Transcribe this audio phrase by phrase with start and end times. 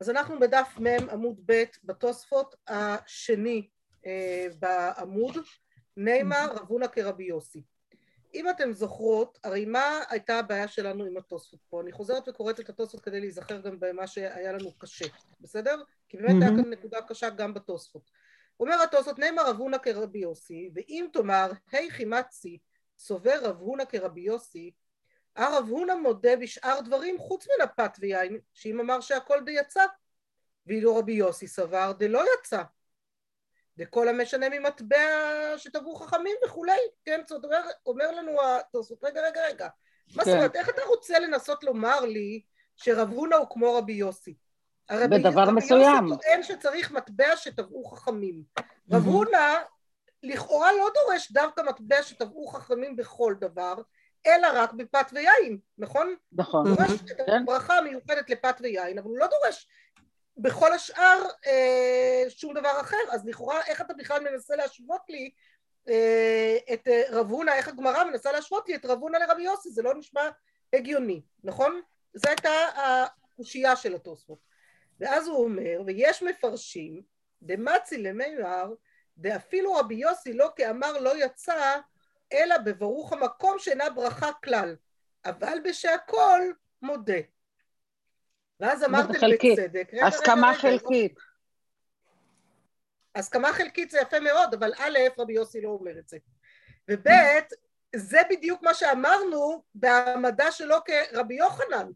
[0.00, 3.68] אז אנחנו בדף מ' עמוד ב' בתוספות השני
[4.06, 5.36] אה, בעמוד,
[5.96, 7.62] נימה רבונה כרבי יוסי.
[8.34, 11.80] אם אתם זוכרות, הרי מה הייתה הבעיה שלנו עם התוספות פה?
[11.80, 15.06] אני חוזרת וקוראת את התוספות כדי להיזכר גם במה שהיה לנו קשה,
[15.40, 15.82] בסדר?
[16.08, 16.44] כי באמת mm-hmm.
[16.44, 18.10] היה כאן נקודה קשה גם בתוספות.
[18.60, 22.58] אומר התוספות, נימה רב הונא כרבי יוסי, ואם תאמר, היי חימצי,
[22.98, 24.70] סובר רב הונא כרבי יוסי,
[25.38, 29.84] הרב הונא מודה בשאר דברים חוץ מן הפת ויין, שאם אמר שהכל די יצא,
[30.66, 32.62] ואילו רבי יוסי סבר דלא יצא.
[33.78, 34.96] וכל המשנה ממטבע
[35.56, 39.68] שטבעו חכמים וכולי, כן, זאת אומרת, אומר לנו התוספות, רגע, רגע, רגע,
[40.16, 40.36] מה זאת כן.
[40.36, 42.42] אומרת, איך אתה רוצה לנסות לומר לי
[42.76, 44.34] שרב הונא הוא כמו רבי יוסי?
[44.92, 46.04] בדבר מסוים.
[46.04, 48.42] רבי יוסי טוען שצריך מטבע שטבעו חכמים.
[48.92, 49.58] רב הונא
[50.22, 53.74] לכאורה לא דורש דווקא מטבע שטבעו חכמים בכל דבר,
[54.26, 56.14] אלא רק בפת ויין, נכון?
[56.32, 56.68] נכון.
[56.68, 57.32] הוא דורש את כן.
[57.42, 59.68] הברכה המיוחדת לפת ויין, אבל הוא לא דורש
[60.36, 65.30] בכל השאר אה, שום דבר אחר, אז לכאורה איך אתה בכלל מנסה להשוות לי
[65.88, 69.70] אה, את אה, רב הונא, איך הגמרא מנסה להשוות לי את רב הונא לרבי יוסי,
[69.70, 70.28] זה לא נשמע
[70.72, 71.80] הגיוני, נכון?
[72.14, 74.38] זו הייתה הקושייה של התוספות.
[75.00, 77.02] ואז הוא אומר, ויש מפרשים,
[77.42, 78.74] דמצי למימר,
[79.18, 81.80] דאפילו רבי יוסי לא כאמר לא יצא,
[82.32, 84.76] אלא בברוך המקום שאינה ברכה כלל,
[85.24, 86.40] אבל בשהכל
[86.82, 87.20] מודה.
[88.60, 91.18] ואז אמרתם בצדק, הסכמה חלקית.
[93.14, 96.18] הסכמה חלקית זה יפה מאוד, אבל א', רבי יוסי לא אומר את זה.
[96.90, 97.08] וב',
[97.96, 101.90] זה בדיוק מה שאמרנו בהעמדה שלו כרבי יוחנן.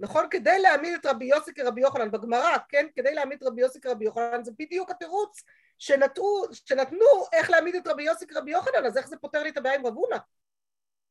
[0.00, 0.26] נכון?
[0.30, 2.86] כדי להעמיד את רבי יוסי כרבי יוחנן, בגמרא, כן?
[2.96, 5.42] כדי להעמיד את רבי יוסי כרבי יוחנן, זה בדיוק התירוץ
[5.78, 9.56] שנתנו, שנתנו איך להעמיד את רבי יוסי כרבי יוחנן, אז איך זה פותר לי את
[9.56, 10.16] הבעיה עם רב הונא?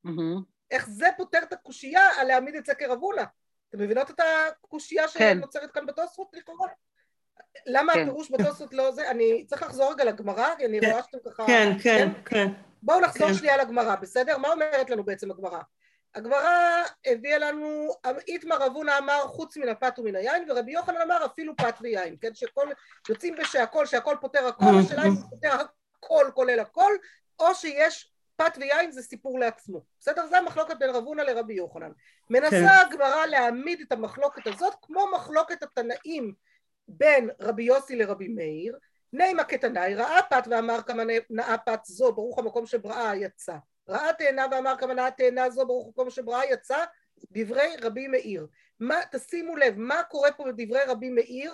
[0.07, 0.43] Mm-hmm.
[0.71, 3.23] איך זה פותר את הקושייה על להעמיד את זה כרב הונא?
[3.69, 5.37] אתם מבינות את הקושייה כן.
[5.37, 6.67] שנוצרת כאן בתוספות לכאורה?
[7.65, 8.01] למה כן.
[8.01, 9.11] הפירוש בתוספות לא זה?
[9.11, 10.91] אני צריך לחזור רגע לגמרא, כי אני כן.
[10.91, 11.47] רואה שאתם ככה...
[11.47, 12.47] כן, כן, כן.
[12.83, 13.33] בואו נחזור כן.
[13.33, 14.37] שנייה לגמרא, בסדר?
[14.37, 15.59] מה אומרת לנו בעצם הגמרא?
[16.15, 17.93] הגמרא הביאה לנו,
[18.27, 22.33] איתמר רבונה אמר חוץ מן הפת ומן היין, ורבי יוחנן אמר אפילו פת ויין, כן?
[22.33, 22.67] שכל,
[23.09, 26.93] יוצאים בשהכל, שהכל פותר הכל, השאלה אם הוא פותר הכל כולל הכל,
[27.39, 29.81] או שיש פת ויין זה סיפור לעצמו.
[29.99, 30.27] בסדר?
[30.27, 31.91] זה המחלוקת בין רב הונא לרבי יוחנן.
[32.29, 32.87] מנסה כן.
[32.87, 36.33] הגמרא להעמיד את המחלוקת הזאת כמו מחלוקת התנאים
[36.87, 38.77] בין רבי יוסי לרבי מאיר,
[39.13, 43.55] נימה כתנאי, ראה פת ואמר כמה נאה פת זו, ברוך המקום שבראה יצא.
[43.87, 46.83] ראה תאנה ואמר כמה נאה תאנה זו, ברוך המקום שבראה יצא,
[47.31, 48.47] דברי רבי מאיר.
[48.79, 51.53] מה, תשימו לב, מה קורה פה בדברי רבי מאיר?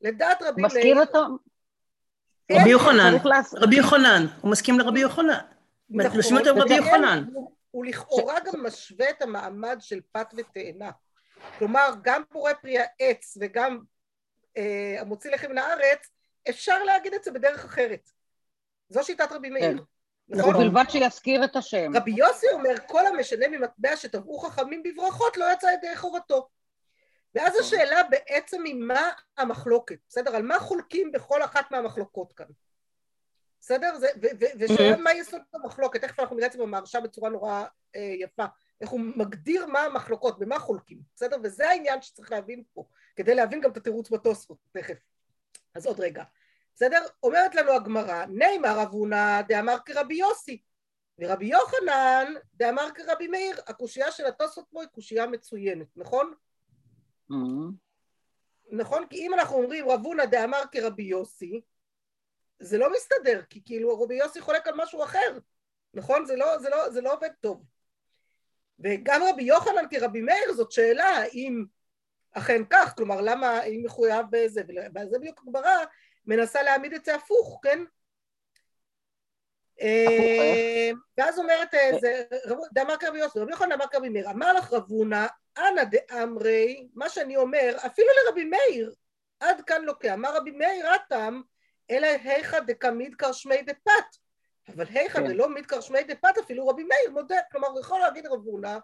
[0.00, 0.74] לדעת רבי מאיר...
[0.74, 1.26] מסכים אותו?
[2.52, 3.14] רבי יוחנן,
[3.54, 5.38] רבי יוחנן, הוא מסכים לרבי יוחנן.
[5.90, 6.00] עם
[6.58, 7.24] רבי יוחנן.
[7.70, 10.90] הוא לכאורה גם משווה את המעמד של פת ותאנה.
[11.58, 13.78] כלומר, גם פורה פרי העץ וגם
[14.56, 16.10] אה, המוציא לחם מן הארץ,
[16.48, 18.10] אפשר להגיד את זה בדרך אחרת.
[18.88, 19.84] זו שיטת רבי מאיר.
[20.32, 20.54] נכון?
[20.54, 21.96] ובלבד שיזכיר את השם.
[21.96, 26.48] רבי יוסי אומר, כל המשנה ממטבע שטבעו חכמים בברכות לא יצא ידי חובתו.
[27.34, 27.60] ואז נכון.
[27.60, 30.36] השאלה בעצם היא מה המחלוקת, בסדר?
[30.36, 32.46] על מה חולקים בכל אחת מהמחלוקות כאן.
[33.60, 33.92] בסדר?
[34.58, 37.64] ושאלה מה יסוד המחלוקת, תכף אנחנו נראה את זה במהרשה בצורה נורא
[37.96, 38.44] אה, יפה,
[38.80, 41.36] איך הוא מגדיר מה המחלוקות, במה חולקים, בסדר?
[41.42, 42.84] וזה העניין שצריך להבין פה,
[43.16, 44.98] כדי להבין גם את התירוץ בתוספות, תכף.
[45.74, 46.22] אז עוד רגע.
[46.74, 47.06] בסדר?
[47.22, 50.62] אומרת לנו הגמרא, נימה רב הונא דאמר כרבי יוסי,
[51.18, 53.60] ורבי יוחנן דאמר כרבי מאיר.
[53.66, 56.34] הקושייה של התוספות פה היא קושייה מצוינת, נכון?
[57.30, 57.72] Mm-hmm.
[58.70, 59.06] נכון?
[59.06, 61.60] כי אם אנחנו אומרים רב הונא דאמר כרבי יוסי,
[62.58, 65.38] זה לא מסתדר, כי כאילו רבי יוסי חולק על משהו אחר,
[65.94, 66.24] נכון?
[66.24, 67.64] זה לא, זה לא, זה לא עובד טוב.
[68.78, 71.64] וגם רבי יוחנן כרבי מאיר זאת שאלה האם
[72.32, 74.62] אכן כך, כלומר למה, האם מחויב בזה,
[74.94, 75.84] וזה בדיוק הגמרא
[76.26, 77.84] מנסה להעמיד את זה הפוך, כן?
[79.80, 81.90] אה, ואז אומרת, אה,
[82.72, 85.26] דאמר כרבי יוסי, רבי יוחנן אמר כרבי מאיר, אמר לך רבונה,
[85.58, 88.94] אנא דאמרי, מה שאני אומר, אפילו לרבי מאיר,
[89.40, 91.40] עד כאן לוקח, אמר רבי מאיר, הטם,
[91.90, 94.22] אלא היכא דקמיד קרשמי דפת.
[94.68, 95.28] אבל היכא כן.
[95.28, 98.78] דלא מיד קרשמי דפת, אפילו רבי מאיר מודה, כלומר הוא יכול להגיד רב הונא,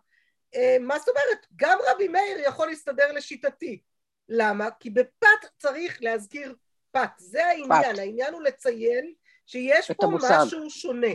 [0.55, 1.47] אה, מה זאת אומרת?
[1.57, 3.83] גם רבי מאיר יכול להסתדר לשיטתי.
[4.29, 4.69] למה?
[4.81, 6.55] כי בפת צריך להזכיר
[6.91, 7.11] פת.
[7.19, 7.99] זה העניין, פת.
[7.99, 9.13] העניין הוא לציין
[9.47, 10.39] שיש פה המוסד.
[10.43, 11.07] משהו שונה.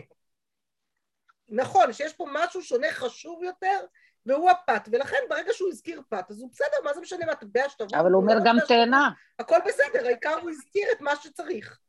[1.49, 3.79] נכון, שיש פה משהו שונה חשוב יותר,
[4.25, 7.99] והוא הפת, ולכן ברגע שהוא הזכיר פת, אז הוא בסדר, מה זה משנה מטבע שתבוא?
[7.99, 9.09] אבל הוא אומר גם תאנה.
[9.39, 11.79] הכל בסדר, העיקר הוא הזכיר את מה שצריך.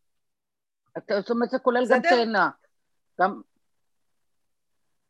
[1.11, 2.51] זאת אומרת, זה כולל גם תאנה.
[3.21, 3.41] גם...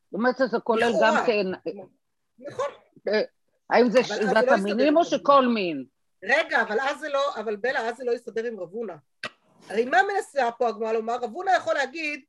[0.05, 1.57] זאת אומרת, זה כולל גם תאנה.
[2.39, 2.67] נכון.
[3.71, 5.85] האם זה שלילת לא המינים או שכל מין?
[6.25, 8.97] רגע, אבל אז זה לא, אבל בלה, אז זה לא יסתדר עם רבונה.
[9.69, 11.17] הרי מה מנסה פה הגמרא לומר?
[11.17, 12.25] רבונה יכול להגיד,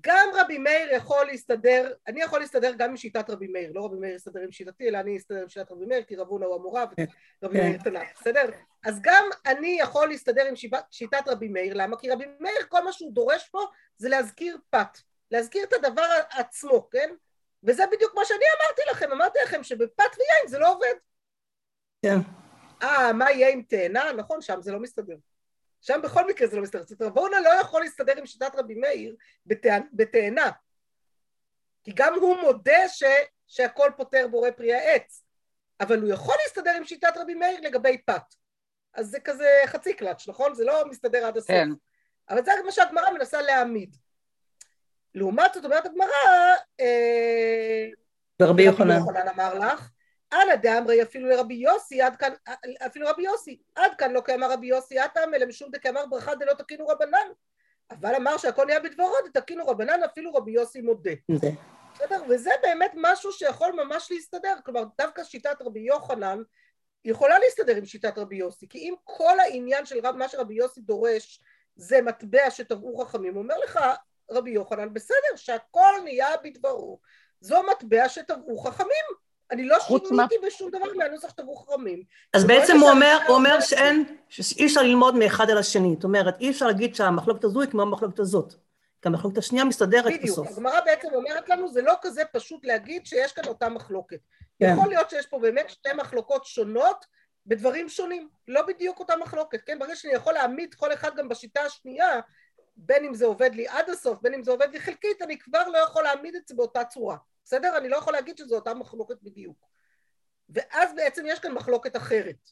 [0.00, 3.96] גם רבי מאיר יכול להסתדר, אני יכול להסתדר גם עם שיטת רבי מאיר, לא רבי
[3.96, 6.84] מאיר יסתדר עם שיטתי, אלא אני אסתדר עם שיטת רבי מאיר, כי רבונה הוא המורה
[7.42, 8.50] ורבי מאיר תנ"ך, בסדר?
[8.84, 10.54] אז גם אני יכול להסתדר עם
[10.90, 11.96] שיטת רבי מאיר, למה?
[11.96, 13.60] כי רבי מאיר, כל מה שהוא דורש פה
[13.96, 14.98] זה להזכיר פת,
[15.30, 17.14] להזכיר את הדבר עצמו, כן?
[17.62, 20.94] וזה בדיוק מה שאני אמרתי לכם, אמרתי לכם שבפת ויין זה לא עובד.
[22.02, 22.18] כן.
[22.82, 24.12] אה, מה יהיה עם תאנה?
[24.12, 25.16] נכון, שם זה לא מסתדר.
[25.80, 26.82] שם בכל מקרה זה לא מסתדר.
[26.82, 29.16] זאת אומרת, רבונה לא יכול להסתדר עם שיטת רבי מאיר
[29.92, 30.50] בתאנה.
[31.84, 33.02] כי גם הוא מודה ש,
[33.46, 35.24] שהכל פותר בורא פרי העץ,
[35.80, 38.34] אבל הוא יכול להסתדר עם שיטת רבי מאיר לגבי פת.
[38.94, 40.54] אז זה כזה חצי קלאץ', נכון?
[40.54, 41.50] זה לא מסתדר עד הסוף.
[41.50, 41.68] כן.
[42.30, 43.96] אבל זה מה שהגמרא מנסה להעמיד.
[45.14, 46.08] לעומת זאת אומרת הגמרא,
[46.80, 47.86] אה,
[48.42, 49.90] ורבי יוחנן אמר לך,
[50.32, 52.32] אנא דאמרי אפילו לרבי יוסי עד כאן,
[52.86, 56.52] אפילו רבי יוסי, עד כאן לא כאמר רבי יוסי עתם אלא משום דקאמר ברכה דלא
[56.52, 57.28] תקינו רבנן.
[57.90, 61.10] אבל אמר שהכל נהיה בדברו דתקינו רבנן אפילו רבי יוסי מודה.
[61.94, 62.22] בסדר?
[62.28, 64.54] וזה באמת משהו שיכול ממש להסתדר.
[64.64, 66.38] כלומר דווקא שיטת רבי יוחנן
[67.04, 70.80] יכולה להסתדר עם שיטת רבי יוסי כי אם כל העניין של רב, מה שרבי יוסי
[70.80, 71.40] דורש
[71.76, 73.80] זה מטבע שטבעו חכמים אומר לך
[74.30, 77.00] רבי יוחנן בסדר שהכל נהיה בדברו.
[77.40, 79.04] זו מטבע שטבעו חכמים
[79.50, 80.26] אני לא שיניתי מה...
[80.46, 82.02] בשום דבר מהנוסח שטבעו חכמים.
[82.34, 86.40] אז בעצם הוא אומר, הוא אומר שאין, שאי אפשר ללמוד מאחד על השני, זאת אומרת,
[86.40, 88.54] אי אפשר להגיד שהמחלוקת הזו היא כמו המחלוקת הזאת.
[89.02, 90.46] כי המחלוקת השנייה מסתדרת בדיוק, בסוף.
[90.46, 94.18] בדיוק, הגמרא בעצם אומרת לנו, זה לא כזה פשוט להגיד שיש כאן אותה מחלוקת.
[94.58, 94.72] כן.
[94.72, 97.04] יכול להיות שיש פה באמת שתי מחלוקות שונות
[97.46, 99.78] בדברים שונים, לא בדיוק אותה מחלוקת, כן?
[99.78, 102.20] ברגע שאני יכול להעמיד כל אחד גם בשיטה השנייה,
[102.80, 105.68] בין אם זה עובד לי עד הסוף, בין אם זה עובד לי חלקית, אני כבר
[105.68, 107.16] לא יכול להעמיד את זה באותה צורה.
[107.44, 107.76] בסדר?
[107.78, 109.68] אני לא יכול להגיד שזו אותה מחלוקת בדיוק.
[110.48, 112.50] ואז בעצם יש כאן מחלוקת אחרת.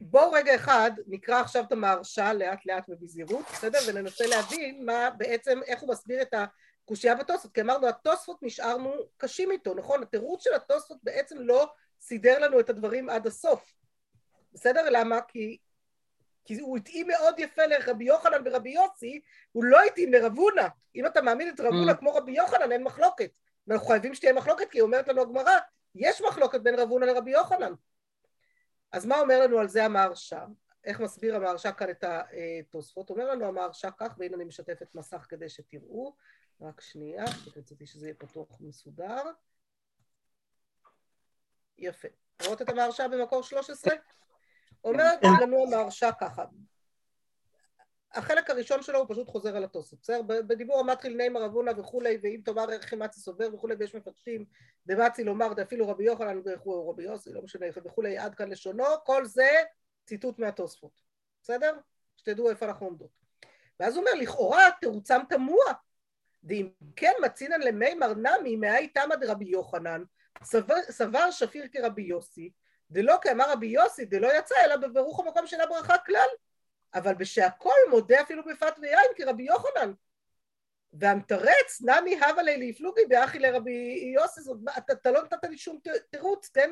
[0.00, 3.78] בואו רגע אחד נקרא עכשיו את המהרש"א לאט לאט ובזהירות, בסדר?
[3.86, 9.50] וננסה להבין מה בעצם, איך הוא מסביר את הקושייה בתוספות, כי אמרנו התוספות נשארנו קשים
[9.50, 10.02] איתו, נכון?
[10.02, 13.72] התירוץ של התוספות בעצם לא סידר לנו את הדברים עד הסוף,
[14.52, 14.90] בסדר?
[14.90, 15.20] למה?
[15.28, 15.58] כי
[16.44, 19.20] כי הוא התאים מאוד יפה לרבי יוחנן ורבי יוסי,
[19.52, 20.66] הוא לא התאים לרב הונא.
[20.96, 21.94] אם אתה מעמיד את רב הונא mm.
[21.94, 23.30] כמו רבי יוחנן, אין מחלוקת.
[23.66, 25.58] ואנחנו חייבים שתהיה מחלוקת, כי אומרת לנו הגמרא,
[25.94, 27.72] יש מחלוקת בין רב הונא לרבי יוחנן.
[28.92, 30.44] אז מה אומר לנו על זה המהרש"א?
[30.84, 33.10] איך מסביר המהרש"א כאן את התוספות?
[33.10, 36.16] אומר לנו המהרש"א כך, והנה אני משתפת מסך כדי שתראו,
[36.60, 37.24] רק שנייה,
[37.56, 39.22] רציתי שזה יהיה פתוח ומסודר.
[41.78, 42.08] יפה.
[42.44, 43.94] רואות את המהרש"א במקור 13?
[44.84, 45.28] אומרת כן.
[45.42, 46.44] לנו המהרש"א ככה,
[48.14, 50.22] החלק הראשון שלו הוא פשוט חוזר על התוספות, בסדר?
[50.22, 54.44] בדיבור המתחיל נימה רבונה וכולי, ואם תאמר ערך מצי סובר וכולי, ויש מפרשים
[54.86, 59.24] דמצי לומר דאפילו רבי יוחנן הוא רבי יוסי, לא משנה וכולי, עד כאן לשונו, כל
[59.24, 59.50] זה
[60.06, 61.02] ציטוט מהתוספות,
[61.42, 61.78] בסדר?
[62.16, 63.10] שתדעו איפה אנחנו עומדות.
[63.80, 65.72] ואז הוא אומר, לכאורה תירוצם תמוה,
[66.44, 70.02] ואם כן מצינן למימר נמי מאי תמא דרבי יוחנן,
[70.44, 72.50] סבר, סבר שפיר כרבי יוסי,
[72.92, 76.28] דלא כאמר רבי יוסי, דלא יצא אלא בברוך המקום של הברכה כלל.
[76.94, 79.92] אבל בשהכל מודה אפילו בפת ויין כרבי יוחנן.
[80.92, 85.78] והמתרץ, נמי הווה לי להפלוגי באחי לרבי יוסי, זאת, אתה, אתה לא נתת לי שום
[86.10, 86.70] תירוץ, כן?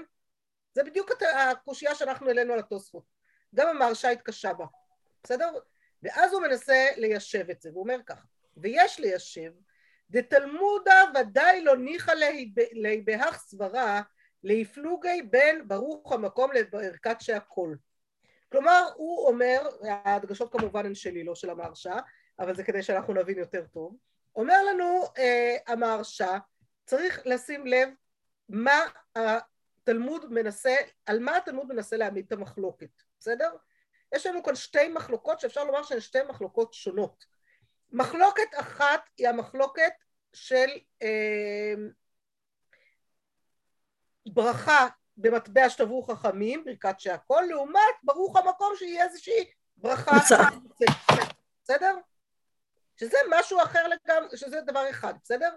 [0.74, 1.10] זה בדיוק
[1.50, 3.04] הקושייה שאנחנו העלינו על התוספות.
[3.54, 4.64] גם המהרש"א התקשה בה,
[5.24, 5.52] בסדר?
[6.02, 9.52] ואז הוא מנסה ליישב את זה, והוא אומר ככה, ויש ליישב,
[10.10, 14.02] דתלמודה ודאי לא ניחא ליה בהך סברה
[14.44, 17.74] להפלוגי בין ברוך המקום לערכת שהכל.
[18.52, 21.98] כלומר, הוא אומר, ההדגשות כמובן הן שלי, לא של המהרש"א,
[22.38, 23.96] אבל זה כדי שאנחנו נבין יותר טוב,
[24.36, 26.38] אומר לנו אה, המהרש"א,
[26.86, 27.88] צריך לשים לב
[28.48, 28.80] מה
[29.16, 30.74] התלמוד מנסה,
[31.06, 33.50] על מה התלמוד מנסה להעמיד את המחלוקת, בסדר?
[34.14, 37.24] יש לנו כאן שתי מחלוקות שאפשר לומר שהן שתי מחלוקות שונות.
[37.92, 39.92] מחלוקת אחת היא המחלוקת
[40.32, 40.68] של
[41.02, 41.74] אה,
[44.26, 49.44] ברכה במטבע שטבעו חכמים, ברכת שהכל, לעומת ברוך המקום שיהיה איזושהי
[49.76, 50.16] ברכה.
[51.64, 51.96] בסדר?
[52.96, 55.50] שזה משהו אחר לגמרי, שזה דבר אחד, בסדר?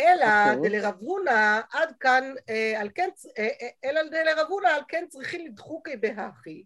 [0.00, 0.26] אלא.
[0.54, 0.70] אוקיי.
[0.70, 5.46] דלרב הונא עד כאן, אה, על כן, אה, אה, אלא דלרב הונא על כן צריכים
[5.46, 6.64] לדחוקי בהכי,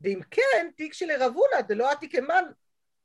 [0.00, 2.44] ואם כן, תיק שלרב הונא דלא עתיק אמן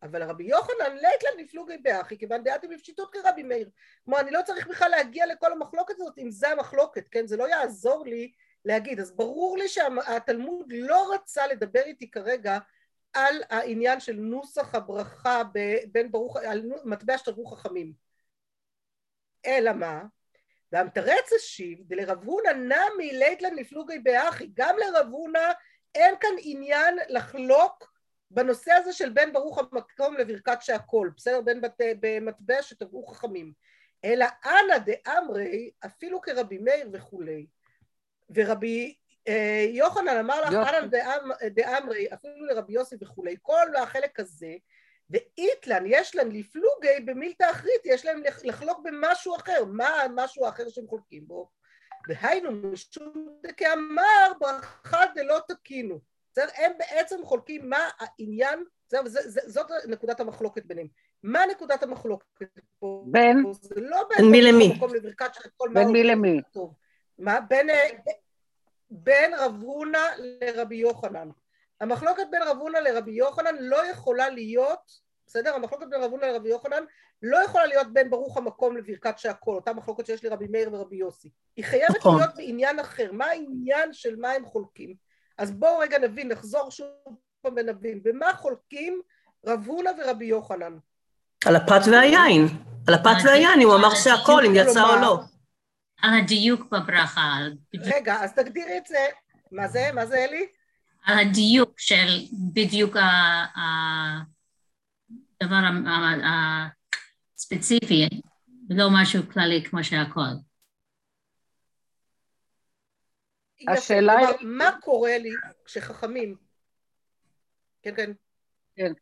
[0.04, 3.70] אבל רבי יוחנן לית להם נפלוגי באחי, כיוון דעתי בפשיטות כרבי מאיר.
[4.06, 7.28] כלומר, אני לא צריך בכלל להגיע לכל המחלוקת הזאת, אם זה המחלוקת, כן?
[7.28, 8.32] זה לא יעזור לי
[8.66, 9.00] להגיד.
[9.00, 12.58] אז ברור לי שהתלמוד לא רצה לדבר איתי כרגע
[13.14, 15.42] על העניין של נוסח הברכה
[15.92, 17.94] בין ברוך, על מטבע שתברו חכמים.
[19.46, 20.04] אלא מה?
[20.72, 25.52] והמתרץ השיב, דלרב הונא נמי ליתלן לפלוגי באחי, גם לרב הונא
[25.96, 27.91] אין כאן עניין לחלוק
[28.34, 31.42] בנושא הזה של בין ברוך המקום לברכת שהכל, בסדר?
[31.42, 31.82] בין בת...
[32.00, 33.54] במטבע שטבעו חכמים.
[34.06, 37.48] אלא אנא דאמרי, אפילו כרבי מאיר וכולי.
[38.36, 38.96] ורבי
[39.28, 40.88] אה, יוחנן אמר לך, אנא
[41.48, 44.56] דאמרי, אפילו לרבי יוסי וכולי, כל החלק הזה,
[45.10, 50.88] ואיתלן, יש להם לפלוגי במילתא אחרית, יש להם לחלוק במשהו אחר, מה המשהו האחר שהם
[50.88, 51.50] חולקים בו?
[52.08, 56.11] והיינו משום דכאמר ברכה דלא תקינו.
[56.32, 56.48] בסדר?
[56.56, 60.88] הם בעצם חולקים מה העניין, זה, זה, זאת נקודת המחלוקת ביניהם.
[61.24, 62.46] מה נקודת המחלוקת
[62.80, 63.04] פה?
[63.08, 63.44] בין?
[63.62, 64.80] זה לא בין מי למי?
[65.74, 66.42] בין מי למי?
[67.20, 67.40] מה?
[67.42, 67.70] בין,
[68.90, 71.30] בין רב הונא לרבי יוחנן.
[71.82, 74.92] המחלוקת בין רב הונא לרבי יוחנן לא יכולה להיות,
[75.28, 75.56] בסדר?
[75.56, 76.84] המחלוקת בין רב הונא לרבי יוחנן
[77.22, 81.30] לא יכולה להיות בין ברוך המקום לברכת שהכל, אותה מחלוקת שיש לרבי מאיר ורבי יוסי.
[81.56, 82.18] היא חייבת נכון.
[82.18, 83.12] להיות בעניין אחר.
[83.12, 84.96] מה העניין של מה הם חולקים?
[85.42, 86.88] אז בואו רגע נבין, נחזור שוב
[87.42, 88.04] פעם ונבין.
[88.04, 89.02] במה חולקים
[89.46, 90.78] רב הונא ורבי יוחנן?
[91.46, 92.48] על הפת והיין.
[92.88, 95.20] על הפת והיין, הוא אמר שהכל, אם יצא או לא.
[96.02, 97.38] על הדיוק בברכה.
[97.76, 99.08] רגע, אז תגדירי את זה.
[99.52, 99.90] מה זה?
[99.94, 100.48] מה זה, אלי?
[101.06, 102.20] על הדיוק של
[102.54, 102.96] בדיוק
[105.42, 105.62] הדבר
[107.36, 108.10] הספציפי,
[108.70, 110.22] לא משהו כללי כמו שהכל.
[113.68, 114.28] השאלה היא...
[114.42, 115.30] מה קורה לי
[115.66, 116.36] כשחכמים...
[117.84, 118.12] כן, כן.
[118.76, 118.94] כן.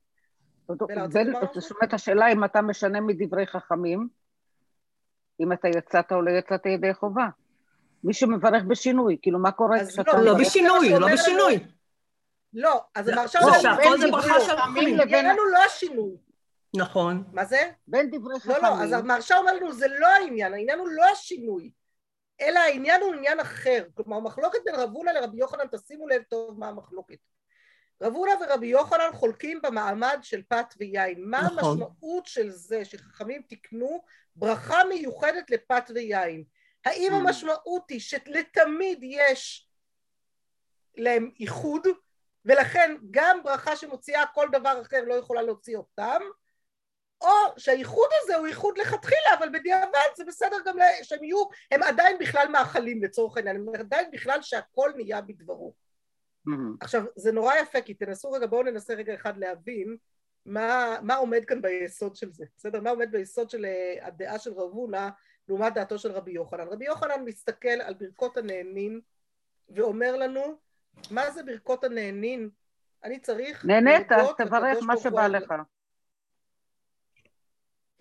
[0.68, 0.82] זאת
[1.72, 4.08] אומרת, השאלה אם אתה משנה מדברי חכמים,
[5.40, 7.28] אם אתה יצאת או לא יצאת ידי חובה.
[8.04, 10.14] מי שמברך בשינוי, כאילו מה קורה כשאתה...
[10.14, 11.60] לא, לא בשינוי, לא בשינוי.
[12.54, 13.40] לא, אז המרשם...
[13.42, 15.00] לא, שהכל זה ברכה של חכמים.
[15.00, 16.18] העניין הוא לא השינוי.
[16.76, 17.24] נכון.
[17.34, 17.72] מה זה?
[17.88, 18.58] בין דברי חכמים.
[18.62, 21.72] לא, לא, אז המרשם אומר לנו, זה לא העניין, העניין הוא לא השינוי,
[22.42, 23.86] אלא העניין הוא עניין אחר.
[23.94, 27.18] כלומר, המחלוקת בין רב הונא לרבי יוחנן, תשימו לב טוב מה המחלוקת.
[28.02, 31.24] רב הונא ורבי יוחנן חולקים במעמד של פת ויין.
[31.30, 31.82] מה נכון.
[31.82, 34.02] המשמעות של זה שחכמים תיקנו
[34.36, 36.44] ברכה מיוחדת לפת ויין?
[36.86, 37.16] האם mm.
[37.16, 39.70] המשמעות היא שלתמיד יש
[40.98, 41.88] להם איחוד,
[42.46, 46.22] ולכן גם ברכה שמוציאה כל דבר אחר לא יכולה להוציא אותם,
[47.22, 52.18] או שהאיחוד הזה הוא איחוד לכתחילה, אבל בדיעבד זה בסדר גם שהם יהיו, הם עדיין
[52.20, 55.74] בכלל מאכלים לצורך העניין, הם עדיין בכלל שהכל נהיה בדברו.
[56.48, 56.78] Mm-hmm.
[56.82, 59.98] עכשיו, זה נורא יפה, כי תנסו רגע, בואו ננסה רגע אחד להבין
[60.46, 62.82] מה, מה עומד כאן ביסוד של זה, בסדר?
[62.82, 65.10] מה עומד ביסוד של uh, הדעה של רב הונא
[65.48, 66.68] לעומת דעתו של רבי יוחנן.
[66.68, 69.02] רבי יוחנן מסתכל על ברכות הנהנין
[69.70, 70.42] ואומר לנו,
[71.12, 72.50] מה זה ברכות הנהנין?
[73.04, 73.66] אני צריך...
[73.66, 74.08] נהנית,
[74.38, 75.54] תברך מה שבא לך.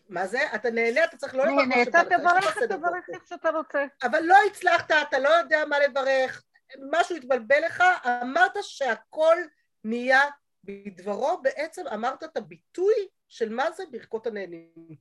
[0.09, 0.39] מה זה?
[0.55, 2.59] אתה נהנה, אתה צריך לא לברך מה שבא לך.
[2.59, 3.85] תברך, תברך איך שאתה רוצה.
[4.03, 6.45] אבל לא הצלחת, אתה לא יודע מה לברך,
[6.91, 7.85] משהו התבלבל לך,
[8.23, 9.37] אמרת שהכל
[9.85, 10.21] נהיה
[10.65, 12.95] בדברו, בעצם אמרת את הביטוי
[13.29, 14.97] של מה זה ברכות הנהנים.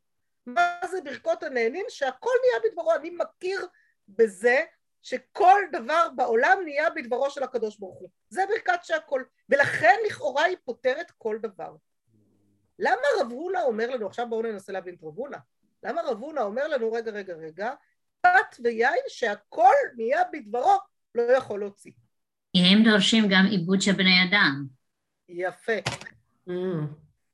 [0.46, 1.86] מה זה ברכות הנהנים?
[1.90, 2.96] שהכל נהיה בדברו.
[2.96, 3.68] אני מכיר
[4.08, 4.64] בזה
[5.02, 8.10] שכל דבר בעולם נהיה בדברו של הקדוש ברוך הוא.
[8.30, 9.24] זה ברכת שהכל.
[9.50, 11.76] ולכן לכאורה היא פותרת כל דבר.
[12.80, 15.38] למה רב הונא אומר לנו, עכשיו בואו ננסה להבין את רב הונא,
[15.84, 17.74] למה רב הונא אומר לנו, רגע, רגע, רגע,
[18.22, 20.78] פת ויין שהכל נהיה בדברו,
[21.16, 21.92] לא יכול להוציא.
[22.54, 24.66] כי הם דורשים גם עיבוד של בני אדם.
[25.30, 25.78] יפה.
[26.50, 26.52] Mm.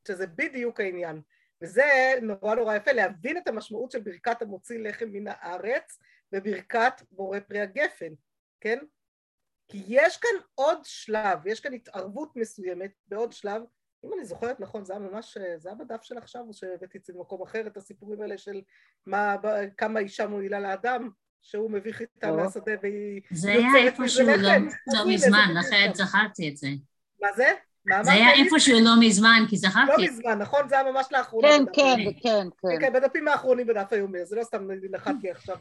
[0.07, 1.21] שזה בדיוק העניין.
[1.61, 1.83] וזה
[2.21, 5.99] נורא נורא יפה, להבין את המשמעות של ברכת המוציא לחם מן הארץ
[6.33, 8.13] וברכת בורא פרי הגפן,
[8.61, 8.79] כן?
[9.67, 13.61] כי יש כאן עוד שלב, יש כאן התערבות מסוימת בעוד שלב,
[14.05, 17.05] אם אני זוכרת נכון, זה היה ממש, זה היה בדף של עכשיו, או שהבאתי את
[17.05, 18.61] זה במקום אחר, את הסיפורים האלה של
[19.05, 19.35] מה,
[19.77, 21.09] כמה אישה מועילה לאדם,
[21.41, 24.33] שהוא מביך איתה מהשדה והיא זה היה איפשהו לא,
[24.93, 26.67] לא מזמן, לכן זכרתי את זה.
[27.21, 27.47] מה זה?
[28.01, 29.91] זה היה איפשהו לא מזמן, כי זכרתי.
[29.97, 30.69] לא מזמן, נכון?
[30.69, 31.47] זה היה ממש לאחרונה.
[31.47, 32.79] כן, כן, כן, כן.
[32.79, 35.57] כן, בדפים האחרונים בדף היומי, זה לא סתם נחתתי עכשיו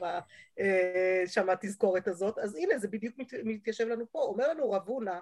[0.60, 2.38] אה, שם התזכורת הזאת.
[2.38, 4.18] אז הנה, זה בדיוק מתיישב לנו פה.
[4.18, 5.18] אומר לנו רב הונא,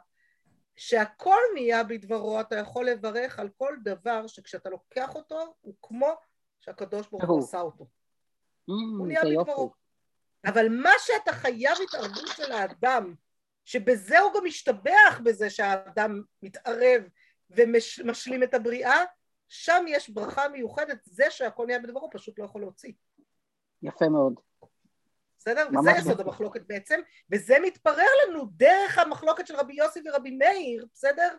[0.80, 6.08] שהכל נהיה בדברו, אתה יכול לברך על כל דבר שכשאתה לוקח אותו, הוא כמו
[6.60, 7.84] שהקדוש ברוך הוא עשה אותו.
[7.84, 9.72] Mm, הוא נהיה בדברו.
[10.46, 13.14] אבל מה שאתה חייב התערבות של האדם,
[13.64, 17.02] שבזה הוא גם משתבח בזה שהאדם מתערב
[17.50, 19.04] ומשלים את הבריאה,
[19.48, 22.92] שם יש ברכה מיוחדת, זה שהכל נהיה בדברו פשוט לא יכול להוציא.
[23.82, 24.34] יפה מאוד.
[25.40, 25.68] בסדר?
[25.80, 31.36] וזה יסוד המחלוקת בעצם, וזה מתברר לנו דרך המחלוקת של רבי יוסי ורבי מאיר, בסדר?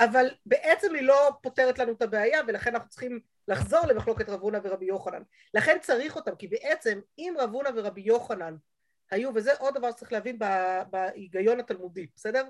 [0.00, 4.58] אבל בעצם היא לא פותרת לנו את הבעיה ולכן אנחנו צריכים לחזור למחלוקת רב הונא
[4.62, 5.22] ורבי יוחנן.
[5.54, 8.56] לכן צריך אותם, כי בעצם אם רב הונא ורבי יוחנן
[9.10, 10.38] היו, וזה עוד דבר שצריך להבין
[10.90, 12.48] בהיגיון התלמודי, בסדר?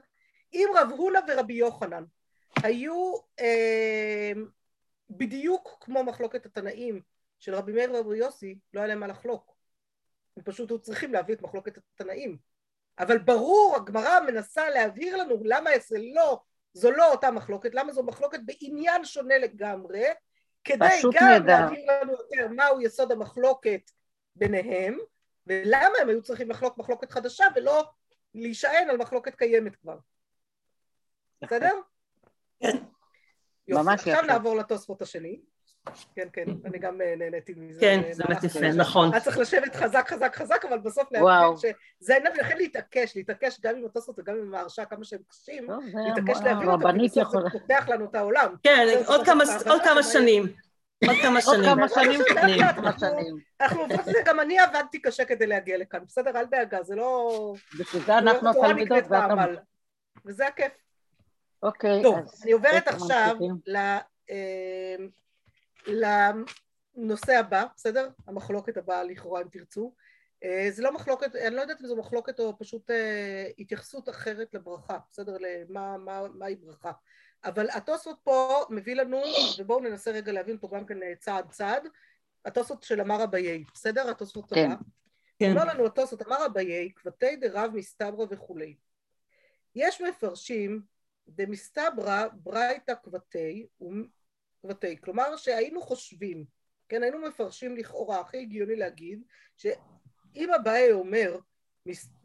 [0.52, 2.04] אם רב הונא ורבי יוחנן
[2.62, 4.32] היו אה,
[5.10, 7.00] בדיוק כמו מחלוקת התנאים
[7.38, 9.59] של רבי מאיר ורבי יוסי, לא היה להם מה לחלוק.
[10.40, 12.36] הם פשוט היו צריכים להביא את מחלוקת התנאים.
[12.98, 16.40] אבל ברור, הגמרא מנסה להבהיר לנו למה זה לא,
[16.72, 20.04] זו לא אותה מחלוקת, למה זו מחלוקת בעניין שונה לגמרי,
[20.64, 21.60] כדי גם נדע.
[21.60, 23.80] להבהיר לנו יותר מהו יסוד המחלוקת
[24.36, 24.98] ביניהם,
[25.46, 27.90] ולמה הם היו צריכים לחלוק מחלוקת חדשה ולא
[28.34, 29.96] להישען על מחלוקת קיימת כבר.
[31.44, 31.80] בסדר?
[32.60, 32.76] כן.
[33.68, 34.12] ממש יפה.
[34.12, 35.40] עכשיו נעבור לתוספות השני.
[36.16, 37.80] כן, כן, אני גם אה, נהניתי מזה.
[37.80, 39.12] כן, זה באמת יפה, נכון.
[39.12, 43.76] היה צריך לשבת חזק, חזק, חזק, אבל בסוף להבין שזה העניין, ולכן להתעקש, להתעקש גם
[43.76, 47.88] עם התוספות וגם עם ההרשעה, כמה שהם קשים, להתעקש להבין אותם, כי בסוף זה פותח
[47.88, 48.54] לנו את העולם.
[48.62, 49.62] כן, עוד כמה שנים.
[49.70, 50.42] עוד כמה שנים.
[51.06, 51.40] עוד כמה
[52.98, 53.38] שנים.
[53.60, 56.30] אנחנו עובדים את זה, גם אני עבדתי קשה כדי להגיע לכאן, בסדר?
[56.36, 57.54] אל דאגה, זה לא...
[57.78, 59.44] בשביל זה אנחנו תלמידות ואתה...
[60.26, 60.72] וזה הכיף.
[61.62, 62.02] אוקיי.
[62.02, 63.36] טוב, אני עוברת עכשיו
[64.30, 64.96] אה,
[65.86, 68.10] לנושא הבא, בסדר?
[68.26, 69.94] המחלוקת הבאה לכאורה אם תרצו.
[70.44, 74.54] אה, זה לא מחלוקת, אני לא יודעת אם זו מחלוקת או פשוט אה, התייחסות אחרת
[74.54, 75.36] לברכה, בסדר?
[75.40, 76.92] למה מה, מהי ברכה.
[77.44, 79.22] אבל התוספות פה מביא לנו,
[79.58, 81.86] ובואו ננסה רגע להבין פה גם כן צעד צעד,
[82.44, 84.10] התוספות של אמר אביי, בסדר?
[84.10, 84.70] התוספות כן.
[84.70, 84.82] הבא.
[85.38, 85.50] כן.
[85.50, 88.76] אומר לנו התוספות, אמר אביי, כבתי דרב מסתברא וכולי.
[89.74, 90.82] יש מפרשים
[91.28, 93.66] דמסתברא ברייתא כבתי
[94.62, 96.44] כבתי, כלומר שהיינו חושבים,
[96.88, 99.22] כן, היינו מפרשים לכאורה, הכי הגיוני להגיד,
[99.56, 101.38] שאם אביי אומר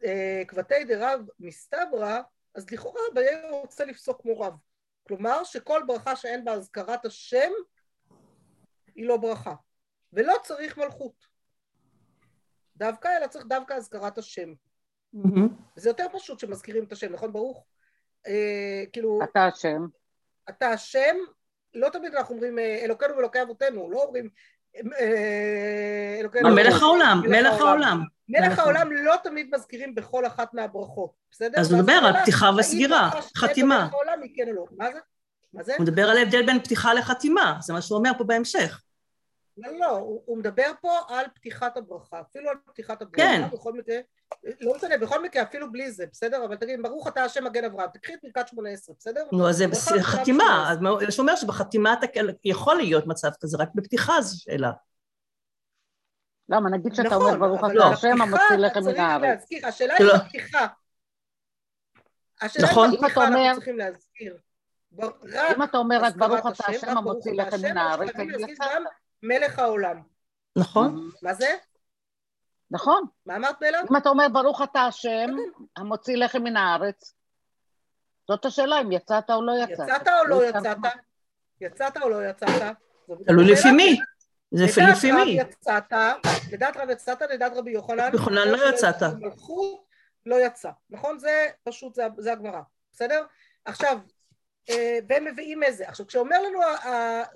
[0.04, 2.20] אה, כבתי דרב מסתברא,
[2.54, 4.54] אז לכאורה אביי רוצה לפסוק כמו רב.
[5.06, 7.50] כלומר שכל ברכה שאין בה אזכרת השם
[8.94, 9.54] היא לא ברכה.
[10.12, 11.26] ולא צריך מלכות.
[12.76, 14.52] דווקא, אלא צריך דווקא אזכרת השם.
[15.14, 15.50] Mm-hmm.
[15.76, 17.66] זה יותר פשוט שמזכירים את השם, נכון ברוך?
[18.26, 19.18] אה, כאילו...
[19.24, 19.86] אתה השם.
[20.48, 21.16] אתה השם,
[21.76, 24.28] לא תמיד אנחנו אומרים אה, אלוקינו ואלוקי אבותינו, לא אומרים
[25.00, 26.50] אה, אלוקינו...
[26.50, 28.02] מלך העולם, מלך העולם.
[28.28, 31.60] מלך העולם לא תמיד מזכירים בכל אחת מהברכות, בסדר?
[31.60, 33.88] אז הוא מדבר על פתיחה וסגירה, חתימה.
[34.36, 34.98] כן מה זה?
[35.52, 35.74] מה זה?
[35.78, 38.80] הוא מדבר על ההבדל בין פתיחה לחתימה, זה מה שהוא אומר פה בהמשך.
[39.56, 43.48] לא, לא, הוא, הוא מדבר פה על פתיחת הברכה, אפילו על פתיחת הברכה, כן.
[43.52, 43.96] בכל מקרה,
[44.60, 46.44] לא משנה, בכל מקרה, אפילו בלי זה, בסדר?
[46.44, 49.24] אבל תגיד, ברוך אתה השם מגן אברהם, תקחי את ברכת שמונה עשרה, בסדר?
[49.32, 52.06] נו, אז זה חתימה, אז הוא אומר שבחתימה אתה
[52.44, 54.70] יכול להיות מצב כזה, רק בפתיחה זו שאלה.
[56.48, 59.48] למה, נגיד שאתה נכון, אומר ברוך אתה השם המוציא לחם מן הארץ.
[59.64, 60.66] השאלה היא בפתיחה.
[62.42, 62.90] השאלה נכון.
[62.90, 64.38] היא בפתיחה, אנחנו צריכים להזכיר.
[65.56, 68.10] אם אתה אומר רק ברוך אתה השם המוציא לחם מן הארץ,
[69.22, 70.02] מלך העולם.
[70.56, 71.10] נכון.
[71.22, 71.56] מה זה?
[72.70, 73.04] נכון.
[73.26, 73.80] מה אמרת בלה?
[73.90, 75.30] אם אתה אומר ברוך אתה השם
[75.76, 77.14] המוציא לחם מן הארץ,
[78.28, 79.88] זאת השאלה אם יצאת או לא יצאת.
[79.88, 80.76] יצאת או לא יצאת?
[81.60, 82.76] יצאת או לא יצאת?
[83.26, 83.98] תלוי לפי מי.
[84.50, 85.38] זה לפי מי.
[86.52, 88.10] לדעת רב יצאת, לדעת רבי יוחנן.
[88.12, 89.02] יוחנן לא יצאת.
[90.26, 91.18] לא יצא, נכון?
[91.18, 92.60] זה פשוט, זה הגמרא,
[92.92, 93.24] בסדר?
[93.64, 93.98] עכשיו,
[95.08, 95.88] והם מביאים איזה.
[95.88, 96.60] עכשיו כשאומר לנו,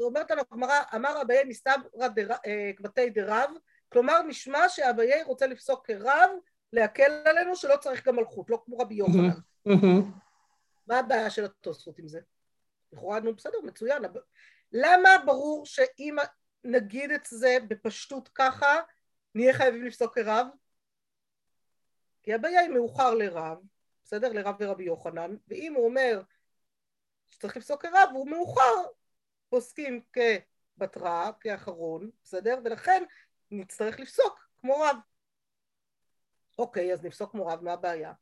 [0.01, 3.51] אומרת לנו הגמרא, אמר אביי מסתברא אה, כבתי דרב,
[3.88, 6.31] כלומר נשמע שאביי רוצה לפסוק כרב,
[6.73, 9.29] להקל עלינו שלא צריך גם מלכות, לא כמו רבי יוחנן.
[10.87, 12.21] מה הבעיה של התוספות עם זה?
[12.93, 14.03] לכאורה, נו בסדר, מצוין.
[14.73, 16.16] למה ברור שאם
[16.64, 18.81] נגיד את זה בפשטות ככה,
[19.35, 20.47] נהיה חייבים לפסוק כרב?
[22.23, 23.59] כי הבעיה היא מאוחר לרב,
[24.05, 24.33] בסדר?
[24.33, 26.23] לרב ורבי יוחנן, ואם הוא אומר
[27.31, 28.75] שצריך לפסוק כרב הוא מאוחר,
[29.49, 32.59] פוסקים כבתרא, כאחרון, בסדר?
[32.64, 33.03] ולכן
[33.51, 34.97] נצטרך לפסוק כמו רב.
[36.59, 38.12] אוקיי, אז נפסוק כמו רב, מה הבעיה?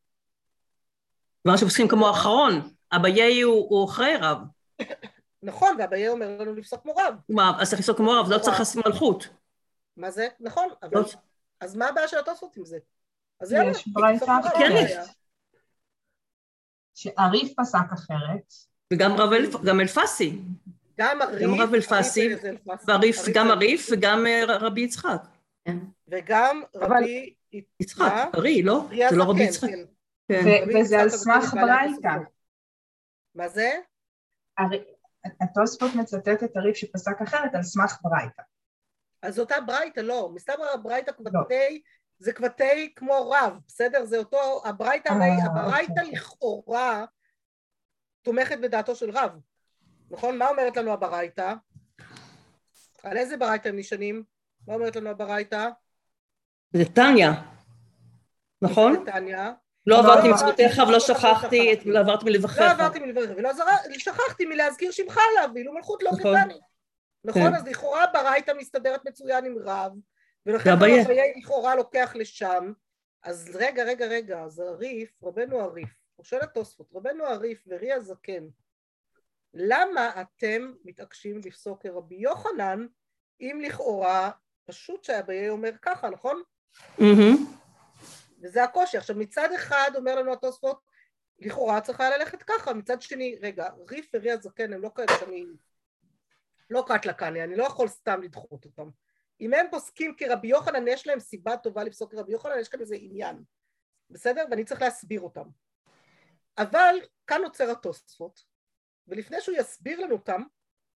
[1.43, 2.53] כלומר שפוסקים כמו אחרון,
[2.93, 4.39] אביי הוא, הוא אחרי רב.
[5.43, 7.15] נכון, ואביי אומר לנו לפסוק כמו רב.
[7.29, 9.29] מה, אז צריך לפסוק כמו רב, לא צריך לשים מלכות.
[9.97, 10.29] מה זה?
[10.41, 11.01] נכון, אבל...
[11.01, 11.05] לא...
[11.61, 12.79] אז מה הבעיה של התוספות עם זה?
[13.41, 15.07] אז יאללה, יש ברייתא אחרת.
[16.95, 18.55] שעריף פסק אחרת,
[18.93, 19.55] וגם רב אלפ...
[19.65, 20.39] גם אלפסי.
[20.99, 21.19] גם
[21.61, 22.29] רב אלפסי,
[22.87, 25.23] והריף, גם הריף וגם אה, רבי יצחק.
[25.65, 25.77] כן.
[26.09, 27.35] וגם רבי
[27.81, 28.87] יצחק, ארי, לא?
[29.11, 29.69] זה לא רבי יצחק.
[30.29, 30.69] כן.
[30.75, 32.17] וזה על סמך ברייתא.
[33.35, 33.71] מה זה?
[35.41, 38.43] התוספות מצטט את הריף שפסק אחרת על סמך ברייתא.
[39.23, 41.83] אז אותה ברייתא לא, מסתבר הברייתא כבתי,
[42.19, 44.05] זה כבתי כמו רב, בסדר?
[44.05, 46.13] זה אותו, הברייתא, אה, הברייתא אוקיי.
[46.13, 47.05] לכאורה
[48.29, 49.31] תומכת בדעתו של רב.
[50.11, 50.39] נכון?
[50.39, 51.55] מה אומרת לנו הברייתא?
[53.03, 54.23] על איזה ברייתא הם נשענים?
[54.67, 55.69] מה אומרת לנו הברייתא?
[56.73, 57.33] זה טניה,
[58.63, 58.93] נכון?
[58.93, 59.53] זה טניה.
[59.87, 62.61] לא עברתי מצוותיך ולא שכחתי, לא עברתי מלבחיך.
[62.61, 63.51] לא עברתי מלבחיך, ולא
[63.99, 66.41] שכחתי מלהזכיר שמך עליו, ואילו מלכות לא נכון.
[66.41, 66.61] קטני.
[67.25, 67.43] נכון?
[67.43, 67.55] כן.
[67.55, 69.93] אז לכאורה ברייתא מסתדרת מצוין עם רב,
[70.47, 71.03] ולכן ואביה.
[71.03, 72.73] אביי לכאורה לוקח לשם.
[73.23, 77.93] אז רגע, רגע, רגע, אז הריף, רבנו הריף, הוא שואל את תוספות, רבנו הריף ורי
[77.93, 78.49] הזקן,
[79.55, 82.87] למה אתם מתעקשים לפסוק כרבי יוחנן,
[83.41, 84.31] אם לכאורה
[84.65, 86.43] פשוט שאביי אומר ככה, נכון?
[86.99, 87.37] מהמם.
[88.43, 88.97] וזה הקושי.
[88.97, 90.81] עכשיו מצד אחד אומר לנו התוספות,
[91.39, 95.45] לכאורה צריכה ללכת ככה, מצד שני, רגע, ריף ורי הזקן הם לא כאלה שאני...
[96.71, 98.89] לא קטלה קניה, אני לא יכול סתם לדחות אותם.
[99.41, 102.97] אם הם פוסקים כרבי יוחנן, יש להם סיבה טובה לפסוק כרבי יוחנן, יש כאן איזה
[102.99, 103.43] עניין,
[104.11, 104.45] בסדר?
[104.51, 105.49] ואני צריך להסביר אותם.
[106.59, 108.41] אבל כאן עוצר התוספות,
[109.09, 110.43] ולפני שהוא יסביר לנו אותם,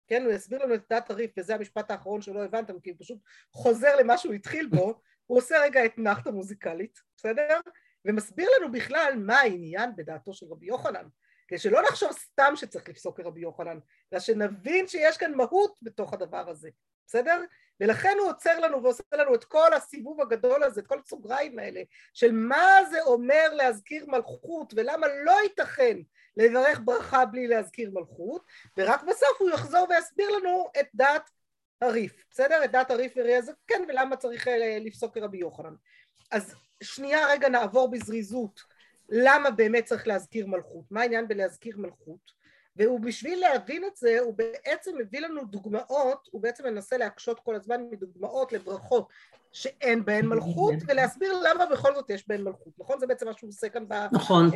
[0.06, 3.18] כן, הוא יסביר לנו את דעת הריף, וזה המשפט האחרון שלא הבנתם, כי הוא פשוט
[3.52, 7.60] חוזר למה שהוא התחיל בו, הוא עושה רגע אתנחתא מוזיקלית, בסדר?
[8.04, 11.06] ומסביר לנו בכלל מה העניין בדעתו של רבי יוחנן,
[11.48, 13.78] כדי שלא נחשוב סתם שצריך לפסוק כרבי יוחנן,
[14.12, 16.70] אלא שנבין שיש כאן מהות בתוך הדבר הזה,
[17.06, 17.44] בסדר?
[17.80, 21.82] ולכן הוא עוצר לנו ועושה לנו את כל הסיבוב הגדול הזה, את כל הסוגריים האלה,
[22.14, 25.96] של מה זה אומר להזכיר מלכות, ולמה לא ייתכן
[26.36, 28.44] לברך ברכה בלי להזכיר מלכות,
[28.76, 31.30] ורק בסוף הוא יחזור ויסביר לנו את דעת
[31.80, 32.64] הריף, בסדר?
[32.64, 35.74] את דעת הריף וראי הזקן, כן, ולמה צריך אה, לפסוק כרבי יוחנן.
[36.30, 38.60] אז שנייה רגע נעבור בזריזות
[39.08, 42.41] למה באמת צריך להזכיר מלכות, מה העניין בלהזכיר מלכות,
[42.76, 47.54] והוא בשביל להבין את זה הוא בעצם מביא לנו דוגמאות, הוא בעצם מנסה להקשות כל
[47.54, 49.08] הזמן מדוגמאות לברכות
[49.52, 52.98] שאין בהן מלכות ולהסביר למה בכל זאת יש בהן מלכות, נכון?
[52.98, 54.50] זה בעצם מה שהוא עושה כאן נכון.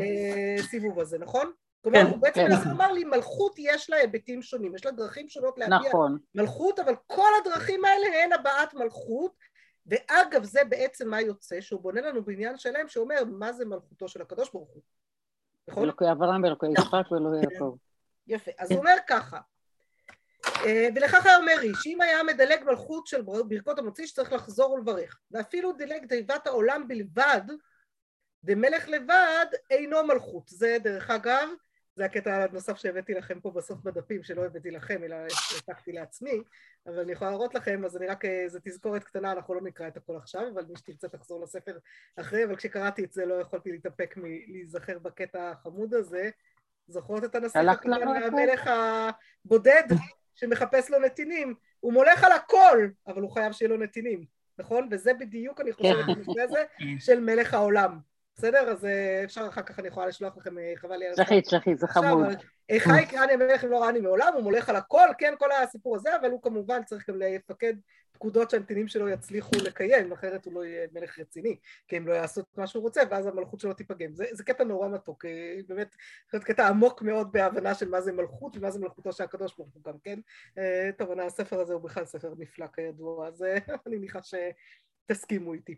[0.58, 1.52] בסיבוב הזה, נכון?
[1.82, 2.50] כלומר כן, הוא בעצם כן.
[2.50, 6.18] מנסה לומר לי מלכות יש לה היבטים שונים, יש לה דרכים שונות להביע נכון.
[6.34, 9.32] מלכות, אבל כל הדרכים האלה הן הבעת מלכות,
[9.86, 14.22] ואגב זה בעצם מה יוצא, שהוא בונה לנו בעניין שלם שאומר מה זה מלכותו של
[14.22, 14.82] הקדוש ברוך הוא,
[15.68, 15.82] נכון?
[15.82, 17.76] אלוקי אברהם ואלוקי יצחק ואלוקי יעקב.
[18.26, 19.40] יפה, אז הוא אומר ככה,
[20.46, 24.72] אה, ולכך היה אומר איש, שאם היה מדלג מלכות של בר- ברכות המוציא שצריך לחזור
[24.72, 27.42] ולברך, ואפילו דילג תיבת העולם בלבד,
[28.44, 31.48] דמלך לבד אינו מלכות, זה דרך אגב,
[31.96, 35.16] זה הקטע הנוסף שהבאתי לכם פה בסוף בדפים, שלא הבאתי לכם אלא
[35.54, 36.42] הבטחתי לעצמי,
[36.86, 39.88] אבל אני יכולה להראות לכם, אז אני רק, אה, זו תזכורת קטנה, אנחנו לא נקרא
[39.88, 41.78] את הכל עכשיו, אבל מי שתרצה תחזור לספר
[42.16, 46.30] אחרי, אבל כשקראתי את זה לא יכולתי להתאפק מלהיזכר בקטע החמוד הזה.
[46.88, 47.90] זוכרות את הנסיך הקטן?
[47.90, 48.70] מהמלך
[49.44, 49.82] הבודד
[50.34, 51.54] שמחפש לו נתינים?
[51.80, 54.24] הוא מולך על הכל, אבל הוא חייב שיהיה לו נתינים,
[54.58, 54.88] נכון?
[54.90, 56.12] וזה בדיוק, אני חושבת, כן.
[56.12, 56.64] הנושא הזה
[56.98, 57.98] של מלך העולם.
[58.36, 58.70] בסדר?
[58.70, 61.24] אז אה, אפשר אחר כך, אני יכולה לשלוח לכם, אה, חבל לי על הזמן.
[61.24, 62.26] שלחי, שלחי, זה חמוד.
[62.26, 66.16] עכשיו, איכה יקרני המלך לא רעני מעולם, הוא מולך על הכל, כן, כל הסיפור הזה,
[66.20, 67.74] אבל הוא כמובן צריך גם לפקד
[68.12, 71.56] פקודות שהנתינים שלו יצליחו לקיים, אחרת הוא לא יהיה מלך רציני,
[71.88, 74.14] כי הם לא יעשו את מה שהוא רוצה, ואז המלכות שלו תיפגם.
[74.14, 75.96] זה, זה קטע נורא מתוק, אה, באמת,
[76.32, 79.70] זה קטע עמוק מאוד בהבנה של מה זה מלכות ומה זה מלכותו של הקדוש ברוך
[79.74, 80.18] הוא גם, כן?
[80.58, 85.76] אה, טוב, הספר הזה הוא בכלל ספר נפלא כידוע, אז אה, אני מניחה שתסכימו איתי.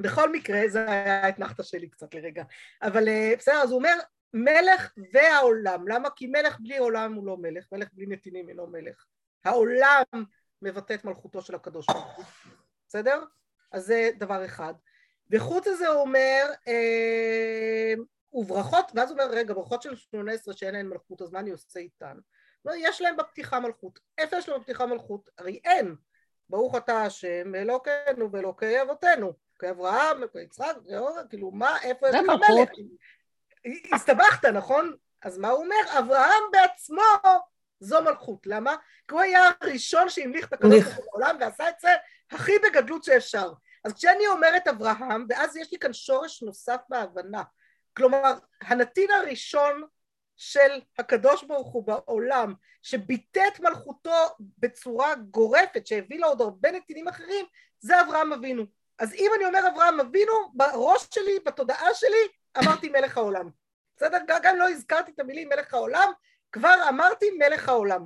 [0.00, 2.44] בכל מקרה, זה היה האתנחתא שלי קצת לרגע.
[2.82, 3.94] אבל אה, בסדר, אז הוא אומר,
[4.34, 5.88] מלך והעולם.
[5.88, 6.10] למה?
[6.10, 9.06] כי מלך בלי עולם הוא לא מלך, מלך בלי נתינים אינו מלך.
[9.44, 10.02] העולם
[10.62, 12.24] מבטא את מלכותו של הקדוש ברוך הוא.
[12.88, 13.24] בסדר?
[13.72, 14.74] אז זה דבר אחד.
[15.30, 17.94] וחוץ מזה הוא אומר, אה,
[18.32, 21.80] וברכות, ואז הוא אומר, רגע, ברכות של 18 שאין להן מלכות, אז מה אני עושה
[21.80, 22.16] איתן?
[22.76, 24.00] יש להם בפתיחה מלכות.
[24.18, 25.30] איפה יש להם בפתיחה מלכות?
[25.38, 25.94] הרי אין.
[26.48, 29.32] ברוך אתה השם, אלוקינו ואלוקי אבותינו.
[29.64, 30.74] אלוקי אברהם, אלוקי יצחק,
[31.30, 32.22] כאילו מה, איפה יש לך.
[32.50, 32.70] מלך?
[33.92, 34.96] הסתבכת, נכון?
[35.22, 35.98] אז מה הוא אומר?
[35.98, 37.02] אברהם בעצמו
[37.80, 38.46] זו מלכות.
[38.46, 38.76] למה?
[39.08, 41.88] כי הוא היה הראשון שהמליך את הקדוש ברוך הוא בעולם ועשה את זה
[42.30, 43.52] הכי בגדלות שאפשר.
[43.84, 47.42] אז כשאני אומרת אברהם, ואז יש לי כאן שורש נוסף בהבנה.
[47.96, 49.82] כלומר, הנתין הראשון
[50.36, 54.14] של הקדוש ברוך הוא בעולם, שביטא את מלכותו
[54.58, 57.46] בצורה גורפת, שהביא לו עוד הרבה נתינים אחרים,
[57.80, 58.81] זה אברהם אבינו.
[59.02, 63.50] אז אם אני אומר אברהם אבינו, בראש שלי, בתודעה שלי, אמרתי מלך העולם.
[63.96, 64.18] בסדר?
[64.26, 66.12] גם אם לא הזכרתי את המילים מלך העולם,
[66.52, 68.04] כבר אמרתי מלך העולם.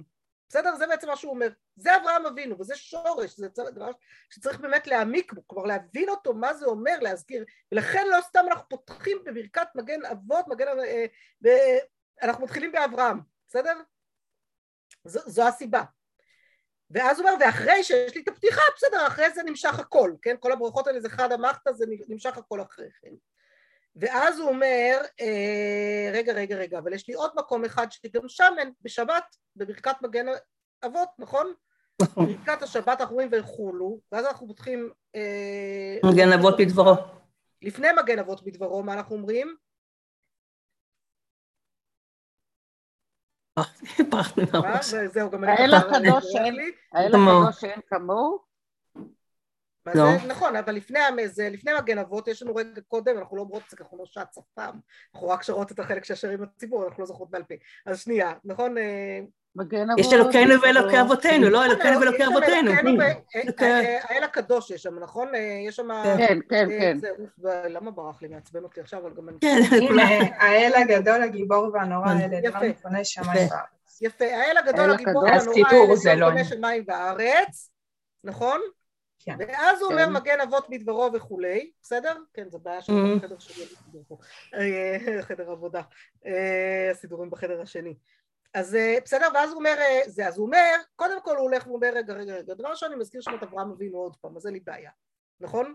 [0.49, 0.77] בסדר?
[0.77, 1.49] זה בעצם מה שהוא אומר.
[1.77, 3.91] זה אברהם אבינו, וזה שורש, זה דבר
[4.31, 8.69] שצריך באמת להעמיק בו, כלומר להבין אותו, מה זה אומר להזכיר, ולכן לא סתם אנחנו
[8.69, 10.67] פותחים בברכת מגן אבות, מגן...
[10.69, 11.07] אה,
[11.45, 11.49] ב...
[12.23, 13.81] אנחנו מתחילים באברהם, בסדר?
[15.05, 15.83] זו, זו הסיבה.
[16.91, 20.37] ואז הוא אומר, ואחרי שיש לי את הפתיחה, בסדר, אחרי זה נמשך הכל, כן?
[20.41, 23.11] כל הברכות האלה זה חד אמרת, זה נמשך הכל אחרי כן.
[23.97, 28.55] ואז הוא אומר, אה, רגע, רגע, רגע, אבל יש לי עוד מקום אחד שגם שם
[28.59, 30.27] אין, בשבת, בברכת מגן
[30.87, 31.53] אבות, נכון?
[32.03, 32.27] נכון.
[32.27, 34.91] ברכת השבת אנחנו אומרים ויחולו, ואז אנחנו פותחים...
[35.15, 36.95] אה, מגן אבות בדברו.
[37.63, 39.57] לפני מגן אבות בדברו, מה אנחנו אומרים?
[43.57, 43.65] מה?
[44.53, 44.87] מהראש.
[44.87, 45.53] זה- זהו, גם אני...
[45.53, 48.39] האל ככה, הקדוש זה שאין- כמוהו.
[49.87, 49.93] לא.
[49.95, 50.27] זה?
[50.29, 53.63] נכון, אבל לפני, המ- זה, לפני מגן אבות יש לנו רגע קודם, אנחנו לא אומרות
[53.65, 54.81] את זה, אנחנו לא שץ אף פעם,
[55.15, 57.55] אנחנו רק שרות את החלק שישר עם הציבור, אנחנו לא זוכרות בעל פה.
[57.87, 58.75] אז שנייה, נכון?
[59.61, 59.99] אה, מגן אבות.
[59.99, 62.71] יש אלוקינו ואלוקי אבותינו, לא אלוקינו ואלוקי שם אבותינו.
[62.71, 65.35] אלוקינו ו- אלוקי- אה, אה, האל הקדוש יש שם, נכון?
[65.35, 65.89] אה, יש שם...
[66.19, 66.99] כן, כן, אה, כן.
[67.39, 68.29] ב- למה ברח לי?
[68.29, 69.39] מעצבן אותי עכשיו, אבל גם אני...
[69.41, 70.03] כן, הנה,
[70.39, 72.09] האל הגדול, הגיבור והנורא.
[72.09, 72.51] האלה, יפה.
[72.51, 73.55] דבר מפני שמיים יפה.
[73.55, 74.03] וארץ.
[74.03, 75.57] יפה, האל הגדול, הגיבור והנורא,
[76.17, 76.45] לא קונה אני.
[76.45, 77.71] שמיים וארץ,
[78.25, 78.61] נכון?
[79.19, 79.35] כן.
[79.39, 79.95] ואז הוא כן.
[79.95, 82.13] אומר מגן אבות בדברו וכולי, בסדר?
[82.35, 83.17] כן, זו בעיה של Mhm.
[83.19, 83.65] החדר שלי.
[84.55, 84.97] אה,
[85.29, 85.81] חדר עבודה,
[86.27, 87.95] אה, הסידורים בחדר השני.
[88.57, 91.67] אז אה, בסדר, ואז הוא אומר, אה, זה, אז הוא אומר, קודם כל הוא הולך
[91.67, 94.47] ואומר, רגע, רגע, רגע, דבר ראשון אני מזכיר שם את אברהם אבינו עוד פעם, אז
[94.47, 94.91] אין לי בעיה,
[95.41, 95.75] נכון?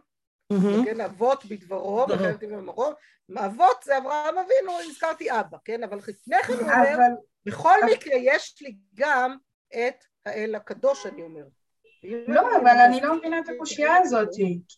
[0.85, 2.05] כן, אבות בדברו,
[2.41, 2.93] במרום,
[3.37, 6.97] אבות זה אברהם אבינו, הזכרתי אבא, כן, אבל לפני כן הוא אומר,
[7.45, 9.35] בכל מקרה יש לי גם
[9.73, 11.43] את האל הקדוש, אני אומר.
[12.27, 14.29] לא, אבל אני לא מבינה את הקושייה הזאת,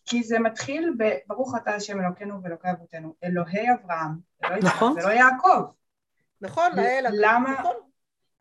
[0.06, 4.12] כי זה מתחיל בברוך אתה השם אלוקינו ואלוקי אבותינו, אלוהי אברהם,
[4.44, 4.96] אלוהי נכון.
[5.00, 5.63] יעקב,
[6.42, 7.63] נכון, האל הקדוש, למה?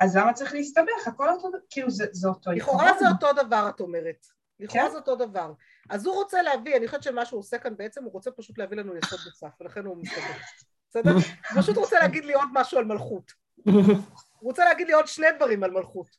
[0.02, 1.06] אז למה צריך להסתבך?
[1.06, 2.98] הכל אותו, כאילו זה זה אותו לכאורה עיקרון.
[2.98, 4.26] זה אותו דבר, את אומרת.
[4.60, 4.90] לכאורה כן.
[4.90, 5.52] זה אותו דבר.
[5.90, 8.76] אז הוא רוצה להביא, אני חושבת שמה שהוא עושה כאן בעצם, הוא רוצה פשוט להביא
[8.76, 10.50] לנו יסוד נוסף, ולכן הוא מסתבך.
[10.90, 11.12] בסדר?
[11.12, 13.32] הוא פשוט רוצה להגיד לי עוד משהו על מלכות.
[13.64, 16.16] הוא רוצה להגיד לי עוד שני דברים על מלכות.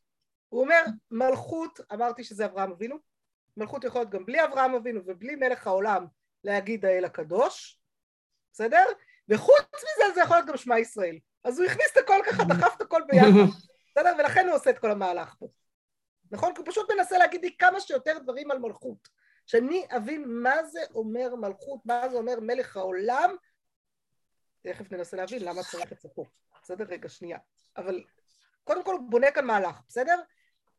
[0.49, 2.95] הוא אומר, מלכות, אמרתי שזה אברהם אבינו,
[3.57, 6.05] מלכות יכול להיות גם בלי אברהם אבינו ובלי מלך העולם
[6.43, 7.79] להגיד האל הקדוש,
[8.53, 8.85] בסדר?
[9.29, 11.17] וחוץ מזה זה יכול להיות גם שמע ישראל.
[11.43, 13.27] אז הוא הכניס את הכל ככה, דחף את הכל ביחד,
[13.95, 14.13] בסדר?
[14.19, 15.47] ולכן הוא עושה את כל המהלך פה.
[16.31, 16.53] נכון?
[16.53, 19.09] כי הוא פשוט מנסה להגיד לי כמה שיותר דברים על מלכות.
[19.45, 23.35] שאני אבין מה זה אומר מלכות, מה זה אומר מלך העולם,
[24.61, 26.25] תכף ננסה להבין למה צריך את זה פה.
[26.63, 26.85] בסדר?
[26.89, 27.37] רגע, שנייה.
[27.77, 28.03] אבל
[28.63, 30.21] קודם כל הוא בונה כאן מהלך, בסדר?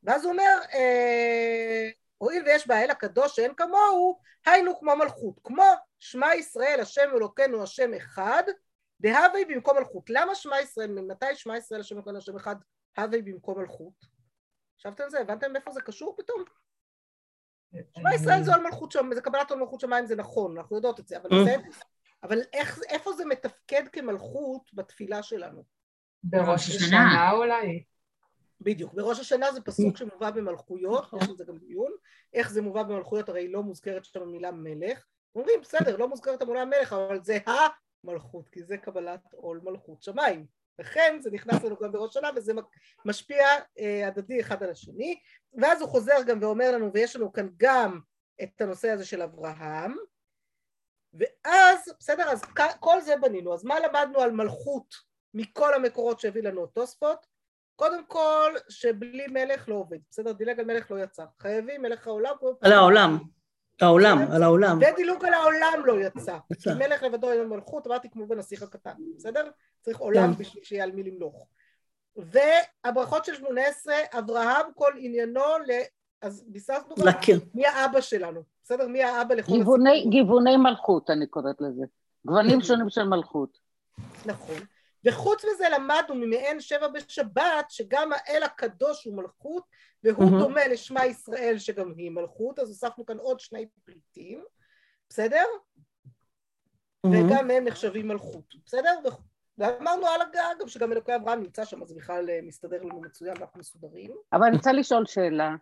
[0.03, 5.41] ואז הוא אומר, אה, הואיל ויש באל הקדוש שאין כמוהו, היינו כמו מלכות.
[5.45, 5.65] כמו
[5.99, 8.43] שמע ישראל, השם אלוקינו, השם אחד,
[9.01, 10.11] דהווי במקום מלכות.
[10.11, 12.57] למה שמע ישראל, ממתי שמע ישראל, השם אלוקינו, השם אחד,
[12.99, 14.07] הווי במקום מלכות?
[14.79, 15.21] חשבתם על זה?
[15.21, 16.45] הבנתם מאיפה זה קשור פתאום?
[17.99, 21.01] שמע ישראל זה על מלכות שם, זה קבלת עול מלכות שמיים, זה נכון, אנחנו יודעות
[21.01, 21.45] את זה, אבל Mm.
[21.45, 21.57] זה,
[22.23, 25.65] אבל איך, איפה זה מתפקד כמלכות בתפילה שלנו?
[26.23, 27.31] בראש השנה.
[27.33, 27.85] אולי.
[28.61, 31.19] בדיוק, בראש השנה זה פסוק שמובא במלכויות, נכון.
[31.23, 31.93] יש על זה גם דיון,
[32.33, 36.65] איך זה מובא במלכויות, הרי לא מוזכרת שם המילה מלך, אומרים בסדר, לא מוזכרת המילה
[36.65, 37.39] מלך, אבל זה
[38.05, 40.47] המלכות, כי זה קבלת עול מלכות שמיים,
[40.79, 42.53] לכן זה נכנס לנו גם בראש השנה וזה
[43.05, 43.47] משפיע
[43.79, 45.21] אה, הדדי אחד על השני,
[45.61, 48.01] ואז הוא חוזר גם ואומר לנו, ויש לנו כאן גם
[48.43, 49.97] את הנושא הזה של אברהם,
[51.15, 52.43] ואז, בסדר, אז
[52.81, 54.95] כל זה בנינו, אז מה למדנו על מלכות
[55.35, 57.27] מכל המקורות שהביא לנו תוספות?
[57.77, 60.33] קודם כל, שבלי מלך לא עובד, בסדר?
[60.33, 61.25] דילג על מלך לא יצא.
[61.39, 62.35] חייבים מלך העולם.
[62.61, 63.19] על העולם.
[63.81, 64.79] העולם, על העולם.
[64.93, 66.39] ודילוג על העולם לא יצא.
[66.51, 66.73] יצא.
[66.73, 69.51] כי מלך לבדו אין מלכות, אמרתי כמו בנסיך הקטן, בסדר?
[69.83, 70.39] צריך עולם כן.
[70.39, 71.47] בשביל שיהיה על מי למלוך.
[72.17, 75.71] והברכות של שמונה עשרה, אברהם כל עניינו, ל...
[76.23, 77.41] אז ביססנו גם להכיר.
[77.55, 78.89] מי האבא שלנו, בסדר?
[78.89, 79.77] מי האבא לכל הסיפור.
[80.11, 81.85] גיווני מלכות, אני קוראת לזה.
[82.27, 83.59] גוונים שונים של מלכות.
[84.27, 84.57] נכון.
[85.05, 89.65] וחוץ מזה למדנו ממעין שבע בשבת שגם האל הקדוש הוא מלכות
[90.05, 90.39] והוא מהמם.
[90.39, 94.45] דומה לשמע ישראל שגם היא מלכות אז הוספנו כאן עוד שני פליטים
[95.09, 95.45] בסדר?
[97.07, 98.99] וגם הם נחשבים מלכות בסדר?
[99.59, 103.35] ואמרנו על הגג גם שגם אלוקי אברהם נמצא שם אז בכלל אה, מסתדר לנו מצוין
[103.39, 105.55] ואנחנו מסודרים אבל אני רוצה לשאול שאלה.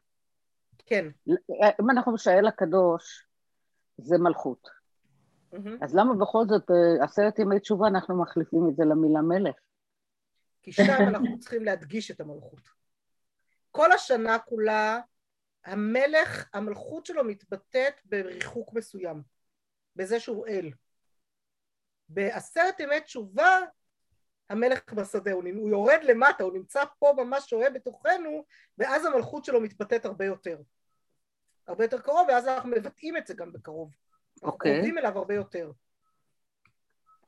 [0.87, 1.07] כן
[1.59, 3.27] אם אנחנו שהאל הקדוש
[3.99, 4.69] זה מלכות,
[5.53, 5.79] מהמם.
[5.83, 9.55] אז למה בכל זאת בעשרת ימי תשובה אנחנו מחליפים את זה למילה מלך?
[10.63, 12.69] כי שם אנחנו צריכים להדגיש את המלכות.
[13.71, 15.01] כל השנה כולה
[15.65, 19.23] המלך, המלכות שלו מתבטאת בריחוק מסוים,
[19.97, 20.71] בזה שהוא אל.
[22.09, 23.59] בעשרת ימי תשובה
[24.51, 28.45] המלך בשדה, הוא, הוא יורד למטה, הוא נמצא פה ממש שוהה בתוכנו,
[28.79, 30.59] ואז המלכות שלו מתבטאת הרבה יותר.
[31.67, 33.91] הרבה יותר קרוב, ואז אנחנו מבטאים את זה גם בקרוב.
[34.43, 34.75] אוקיי.
[34.75, 35.71] קרובים אליו הרבה יותר.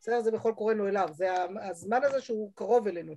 [0.01, 0.21] בסדר?
[0.21, 1.29] זה בכל קוראנו אליו, זה
[1.63, 3.15] הזמן הזה שהוא קרוב אלינו.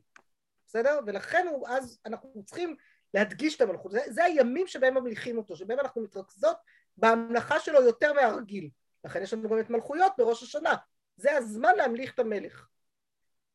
[0.68, 1.00] בסדר?
[1.06, 2.76] ולכן הוא, אז אנחנו צריכים
[3.14, 3.92] להדגיש את המלכות.
[3.92, 6.58] זה, זה הימים שבהם ממליכים אותו, שבהם אנחנו מתרכזות
[6.98, 8.70] בהמלכה שלו יותר מהרגיל.
[9.04, 10.76] לכן יש לנו גם את מלכויות בראש השנה.
[11.18, 12.68] זה הזמן להמליך את המלך.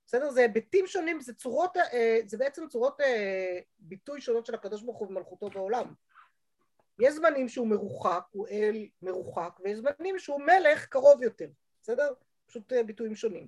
[0.06, 0.30] בסדר?
[0.30, 4.98] זה היבטים שונים, זה צורות, אה, זה בעצם צורות אה, ביטוי שונות של הקדוש ברוך
[4.98, 5.94] הוא ומלכותו בעולם.
[7.02, 11.48] יש זמנים שהוא מרוחק, הוא אל מרוחק, ויש זמנים שהוא מלך קרוב יותר,
[11.82, 12.12] בסדר?
[12.46, 13.46] פשוט אה, ביטויים שונים.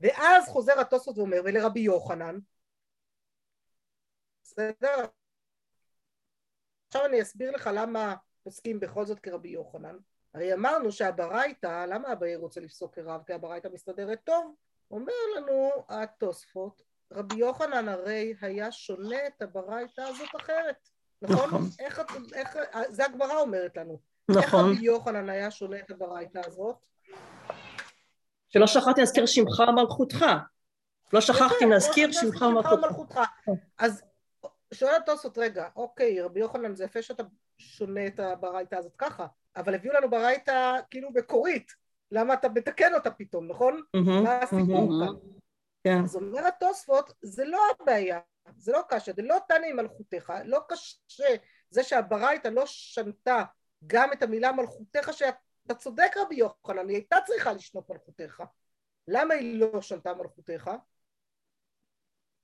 [0.00, 2.38] ואז חוזר התוספות ואומר, ולרבי יוחנן,
[4.42, 5.04] בסדר?
[6.88, 9.96] עכשיו אני אסביר לך למה פוסקים בכל זאת כרבי יוחנן.
[10.34, 13.22] הרי אמרנו שהברייתא, למה אביי רוצה לפסוק כרב?
[13.26, 14.54] כי הברייתא מסתדרת טוב.
[14.90, 20.88] אומר לנו התוספות, רבי יוחנן הרי היה שונה את הברייתא הזאת אחרת,
[21.22, 21.46] נכון?
[21.46, 21.68] נכון.
[21.78, 22.00] איך,
[22.32, 22.56] איך,
[22.88, 23.98] זה הגמרא אומרת לנו.
[24.28, 24.40] נכון.
[24.42, 26.76] איך רבי יוחנן היה שונה את הברייתא הזאת?
[28.48, 30.24] שלא שכחתי להזכיר שמך ומלכותך.
[31.12, 33.20] לא שכחתי להזכיר שמך ומלכותך.
[33.78, 34.02] אז
[34.74, 37.22] שואל התוספות, רגע, אוקיי, רבי יוחנן זה יפה שאתה
[37.58, 41.72] שונה את הברייתא הזאת ככה, אבל הביאו לנו ברייתא כאילו מקורית,
[42.12, 43.82] למה אתה מתקן אותה פתאום, נכון?
[44.24, 45.14] מה הסיפור כאן?
[45.84, 46.02] כן.
[46.04, 48.20] אז אומר התוספות, זה לא הבעיה,
[48.56, 51.34] זה לא קשה, זה לא תנא עם מלכותך, לא קשה
[51.70, 53.44] זה שהברייתא לא שנתה
[53.86, 58.42] גם את המילה מלכותך, שאתה צודק רבי יוחנן, היא הייתה צריכה לשנות מלכותך.
[59.08, 60.70] למה היא לא שנתה מלכותך?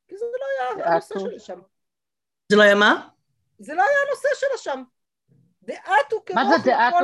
[0.09, 1.61] כי זה לא היה הנושא שלה שם.
[2.49, 3.09] זה לא היה מה?
[3.59, 4.83] זה לא היה הנושא שלה שם.
[5.63, 6.39] דעתו כרוך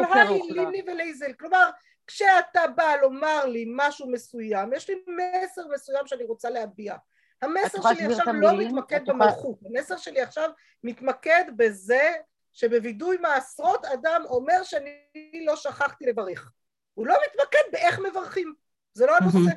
[0.03, 1.33] לכל הליליני ולייזל.
[1.33, 1.71] כלומר,
[2.07, 6.97] כשאתה בא לומר לי משהו מסוים, יש לי מסר מסוים שאני רוצה להביע.
[7.43, 10.51] המסר שלי עכשיו לא מתמקד במלכות, המסר שלי עכשיו
[10.85, 12.13] מתמקד בזה
[12.53, 16.53] שבווידוי מעשרות אדם אומר שאני לא שכחתי לברך.
[16.95, 18.55] הוא לא מתמקד באיך מברכים,
[18.93, 19.57] זה לא הנושא.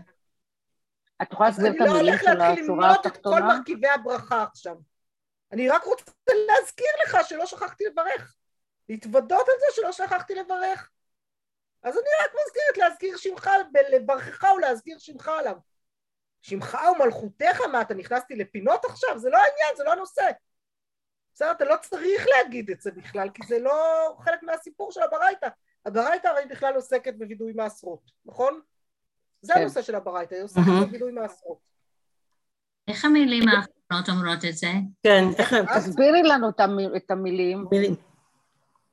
[1.22, 2.48] את יכולה להסביר את המילים של השורה התחתונה?
[2.48, 4.76] אני לא הולך להתחיל למנות את כל מרכיבי הברכה עכשיו.
[5.52, 8.36] אני רק רוצה להזכיר לך שלא שכחתי לברך.
[8.90, 10.90] להתוודות על זה שלא שכחתי לברך.
[11.84, 13.50] אז אני רק מזכירת להזכיר שמך,
[13.92, 15.56] לברכך ולהזכיר שמך עליו.
[16.42, 19.20] שמך ומלכותך, מה, אתה נכנסתי לפינות עכשיו?
[19.20, 20.30] זה לא העניין, זה לא הנושא.
[21.34, 23.74] בסדר, אתה לא צריך להגיד את זה בכלל, כי זה לא
[24.20, 25.48] חלק מהסיפור של הברייתא.
[25.86, 28.60] הברייתא הרי בכלל עוסקת בווידוי מעשרות, נכון?
[29.42, 29.60] זה כן.
[29.60, 31.58] הנושא של הברייתא, היא עוסקת בווידוי מעשרות.
[32.88, 34.68] איך המילים האחרונות אומרות את זה?
[35.04, 35.66] כן, איך הם...
[35.66, 36.50] תסבירי לנו
[36.98, 37.66] את המילים.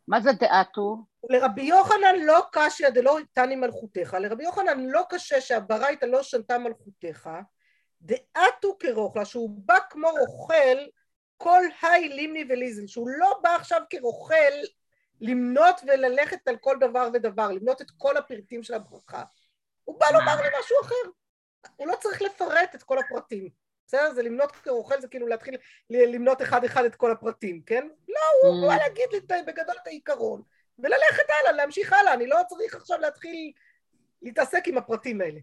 [0.09, 0.97] מה זה דעתו?
[1.31, 7.31] לרבי יוחנן לא קשיא דלא תני מלכותך, לרבי יוחנן לא קשה שהברייתא לא שנתה מלכותך,
[8.01, 10.79] דעתו כרוכלה, שהוא בא כמו רוכל
[11.37, 14.35] כל היי לימני וליזל, שהוא לא בא עכשיו כרוכל
[15.21, 19.23] למנות וללכת על כל דבר ודבר, למנות את כל הפרטים של הברכה.
[19.85, 21.11] הוא בא לומר לי משהו אחר,
[21.77, 23.49] הוא לא צריך לפרט את כל הפרטים.
[23.87, 24.13] בסדר?
[24.15, 25.57] זה למנות כרוכל זה כאילו להתחיל
[25.91, 27.89] למנות אחד אחד את כל הפרטים, כן?
[28.09, 30.43] לא, הוא בא להגיד לי בגדול את העיקרון.
[30.79, 33.53] וללכת הלאה, להמשיך הלאה, אני לא צריך עכשיו להתחיל
[34.23, 35.41] להתעסק עם הפרטים האלה.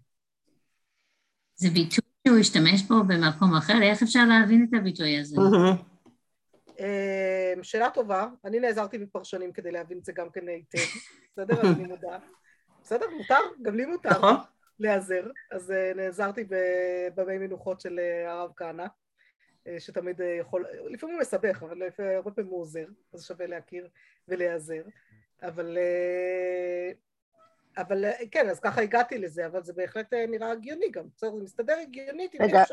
[1.55, 5.35] זה ביטוי שהוא השתמש בו במקום אחר, איך אפשר להבין את הביטוי הזה?
[6.79, 10.77] אמ, שאלה טובה, אני נעזרתי בפרשנים כדי להבין את זה גם כן היטב,
[11.31, 11.61] בסדר?
[11.75, 12.17] אני מודה.
[12.81, 14.35] בסדר, מותר, גם לי מותר נכון.
[14.79, 18.85] להיעזר, אז אה, נעזרתי בבמי מנוחות של אה, הרב כהנא.
[19.67, 21.81] אה, שתמיד יכול, לפעמים הוא מסבך, אבל
[22.15, 23.87] הרבה פעמים הוא עוזר, אז שווה להכיר
[24.27, 24.81] ולהיעזר.
[25.43, 26.91] אבל, אה,
[27.77, 31.37] אבל אה, כן, אז ככה הגעתי לזה, אבל זה בהחלט אה, נראה הגיוני גם, בסדר,
[31.37, 32.71] זה מסתדר הגיונית עם ש...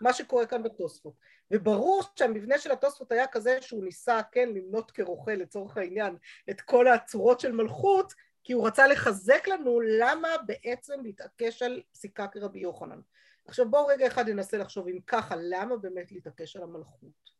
[0.00, 1.14] מה שקורה כאן בתוספות.
[1.50, 6.16] וברור שהמבנה של התוספות היה כזה שהוא ניסה, כן, למנות כרוכל לצורך העניין
[6.50, 8.12] את כל הצורות של מלכות,
[8.44, 13.00] כי הוא רצה לחזק לנו למה בעצם להתעקש על פסיקה כרבי יוחנן.
[13.46, 17.32] עכשיו בואו רגע אחד ננסה לחשוב אם ככה, למה באמת להתעקש על המלכות?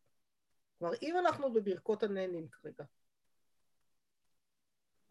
[0.78, 2.84] כלומר, אם אנחנו בברכות הנהנים כרגע,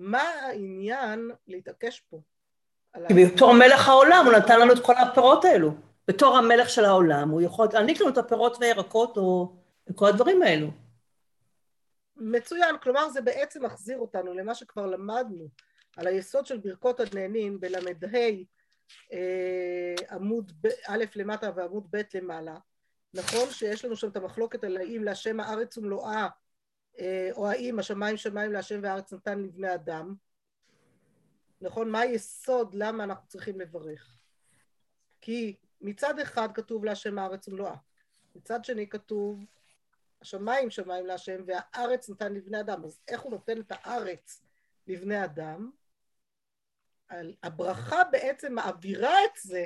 [0.01, 2.21] מה העניין להתעקש פה?
[3.07, 5.71] כי בתור מלך העולם הוא נתן לנו את כל הפירות האלו.
[6.07, 9.55] בתור המלך של העולם הוא יכול להעניק לנו את הפירות והירקות או
[9.89, 10.67] את כל הדברים האלו.
[12.15, 15.47] מצוין, כלומר זה בעצם מחזיר אותנו למה שכבר למדנו
[15.97, 17.79] על היסוד של ברכות הנהנים בל"ה
[19.13, 20.51] אה, עמוד
[20.87, 22.55] א' למטה ועמוד ב' למעלה,
[23.13, 26.27] נכון שיש לנו שם את המחלוקת על האם להשם הארץ ומלואה אה,
[27.31, 30.15] או האם השמיים שמיים להשם והארץ נתן לבני אדם,
[31.62, 31.89] נכון?
[31.89, 34.17] מה היסוד למה אנחנו צריכים לברך?
[35.21, 37.75] כי מצד אחד כתוב להשם הארץ ומלואה,
[38.35, 39.45] מצד שני כתוב
[40.21, 44.43] השמיים שמיים להשם והארץ נתן לבני אדם, אז איך הוא נותן את הארץ
[44.87, 45.71] לבני אדם?
[47.43, 49.65] הברכה בעצם מעבירה את זה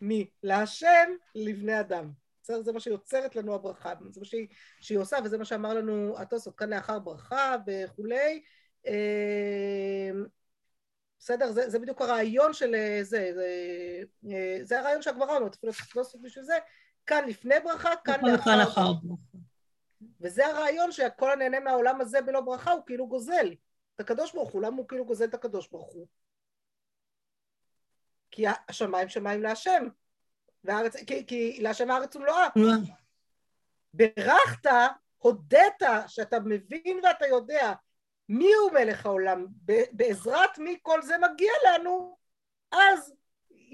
[0.00, 2.12] מלהשם לבני אדם.
[2.46, 2.62] בסדר?
[2.62, 4.48] זה מה שיוצרת לנו הברכה, זה מה שהיא,
[4.80, 8.42] שהיא עושה, וזה מה שאמר לנו התוספות, כאן לאחר ברכה וכולי.
[8.86, 10.24] אמ,
[11.18, 11.52] בסדר?
[11.52, 16.00] זה, זה בדיוק הרעיון של אה, זה, זה, אה, זה הרעיון שהגמרא אומרת, אפילו לא
[16.00, 16.58] עושים בשביל זה,
[17.06, 18.82] כאן לפני ברכה, כאן לאחר ברכה.
[20.20, 23.54] וזה הרעיון שכל הנהנה מהעולם הזה בלא ברכה הוא כאילו גוזל
[23.94, 26.06] את הקדוש ברוך הוא, למה הוא כאילו גוזל את הקדוש ברוך הוא?
[28.30, 29.88] כי השמיים שמיים להשם,
[30.66, 32.48] והארץ, כי, כי להשם הארץ ומלואה.
[33.94, 34.70] ברכת,
[35.18, 37.72] הודית שאתה מבין ואתה יודע
[38.28, 39.46] מי הוא מלך העולם,
[39.92, 42.16] בעזרת מי כל זה מגיע לנו,
[42.72, 43.14] אז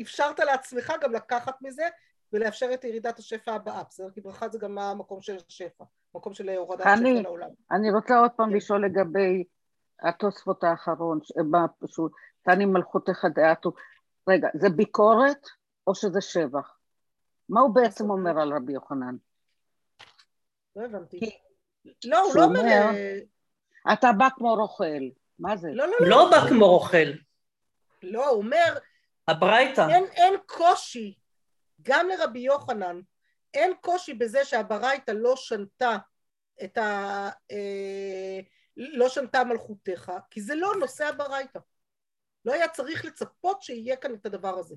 [0.03, 1.89] אפשרת לעצמך גם לקחת מזה
[2.33, 4.11] ולאפשר את ירידת השפע הבאה, בסדר?
[4.11, 5.85] כי ברכה זה גם המקום של השפע,
[6.15, 7.49] מקום של הורדת אני, שפע לעולם.
[7.71, 8.57] אני רוצה עוד פעם כן.
[8.57, 9.45] לשאול לגבי
[10.03, 11.19] התוספות האחרון,
[11.79, 12.13] פשוט,
[12.43, 13.73] תני מלכותך דעתו.
[14.29, 15.47] רגע, זה ביקורת
[15.87, 16.79] או שזה שבח?
[17.53, 19.17] מה הוא בעצם אומר על רבי יוחנן?
[20.77, 21.39] לא הבנתי.
[22.05, 22.91] לא, הוא לא אומר...
[23.93, 25.03] אתה בא כמו רוכל.
[25.39, 25.69] מה זה?
[25.73, 26.09] לא, לא, לא.
[26.09, 27.13] לא בא כמו רוכל.
[28.03, 28.79] לא, הוא אומר...
[29.29, 29.87] הברייתא.
[29.91, 31.15] אין, אין קושי,
[31.83, 33.01] גם לרבי יוחנן,
[33.55, 35.97] אין קושי בזה שהברייתא לא שנתה
[36.65, 37.29] את ה...
[37.51, 38.41] אה,
[38.77, 41.59] לא שנתה מלכותך, כי זה לא נושא הברייתא.
[42.45, 44.75] לא היה צריך לצפות שיהיה כאן את הדבר הזה.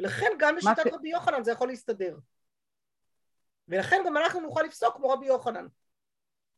[0.00, 2.16] ולכן גם לשיטת רבי יוחנן זה יכול להסתדר.
[3.68, 5.66] ולכן גם אנחנו נוכל לפסוק כמו רבי יוחנן.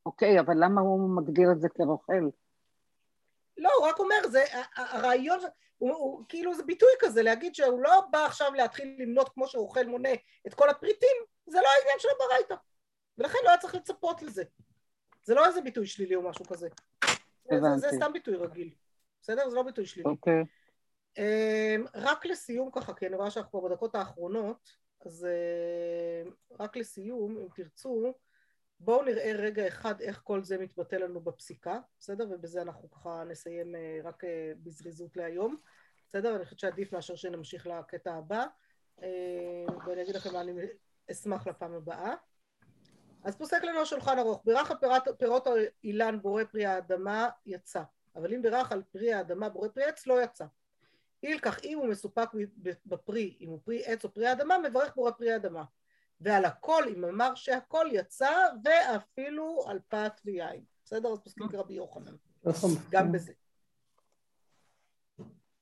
[0.07, 2.28] אוקיי, אבל למה הוא מגדיר את זה כרוכל?
[3.59, 4.45] לא, הוא רק אומר, זה,
[4.76, 5.38] הרעיון,
[5.78, 9.86] הוא, הוא, כאילו זה ביטוי כזה, להגיד שהוא לא בא עכשיו להתחיל למנות כמו שאוכל
[9.86, 10.12] מונה
[10.47, 11.16] את כל הפריטים,
[11.47, 12.55] זה לא העניין של הברייתא.
[13.18, 14.43] ולכן לא היה צריך לצפות לזה.
[15.24, 16.68] זה לא איזה ביטוי שלילי או משהו כזה.
[17.51, 17.78] הבנתי.
[17.78, 18.70] זה, זה סתם ביטוי רגיל.
[19.22, 19.49] בסדר?
[19.49, 20.09] זה לא ביטוי שלילי.
[20.11, 20.45] אוקיי.
[21.94, 27.46] רק לסיום ככה, כי אני רואה שאנחנו כבר בדקות האחרונות, אז אה, רק לסיום, אם
[27.54, 28.14] תרצו,
[28.80, 32.26] בואו נראה רגע אחד איך כל זה מתבטא לנו בפסיקה, בסדר?
[32.30, 35.56] ובזה אנחנו ככה נסיים אה, רק אה, בזריזות להיום,
[36.08, 36.36] בסדר?
[36.36, 38.44] אני חושבת שעדיף מאשר שנמשיך לקטע הבא,
[39.86, 40.52] ואני אגיד לכם מה אני
[41.10, 42.14] אשמח לפעם הבאה.
[43.24, 47.82] אז פוסק לנו השולחן ארוך, בירך על פירות, פירות האילן בורא פרי האדמה יצא,
[48.16, 50.44] אבל אם בירך על פרי האדמה בורא פרי עץ לא יצא.
[51.23, 52.29] אילקח אם הוא מסופק
[52.87, 55.64] בפרי, אם הוא פרי עץ או פרי אדמה, מברך בורא פרי אדמה.
[56.20, 58.33] ועל הכל, אם אמר שהכל יצא,
[58.64, 60.64] ואפילו על פת ויין.
[60.85, 61.12] בסדר?
[61.12, 62.14] אז פוסקים כרבי יוחנן.
[62.45, 62.70] נכון.
[62.91, 63.33] גם בזה.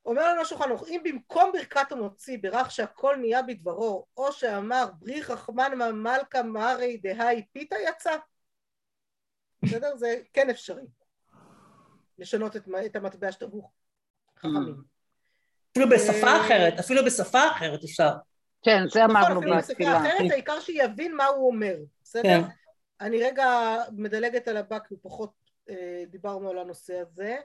[0.06, 5.22] אומר לנו השולחן ערוך, אם במקום ברכת המוציא ברך שהכל נהיה בדברו, או שאמר ברי
[5.22, 8.16] חכמן מלכה מרי דהי פיתה יצא,
[9.64, 9.96] בסדר?
[9.96, 10.86] זה כן אפשרי.
[12.18, 13.70] לשנות את, את המטבע שטבעו
[14.38, 14.82] חכמים.
[15.72, 18.10] אפילו בשפה אה, אחרת, אפילו בשפה אחרת אפשר.
[18.62, 19.58] כן, זה אמרנו בתפילה.
[19.58, 22.22] אפילו בשפה אחרת, העיקר שיבין מה הוא אומר, בסדר?
[22.22, 22.42] כן.
[23.00, 25.32] אני רגע מדלגת על הבא, כי פחות
[25.70, 27.36] אה, דיברנו על הנושא הזה.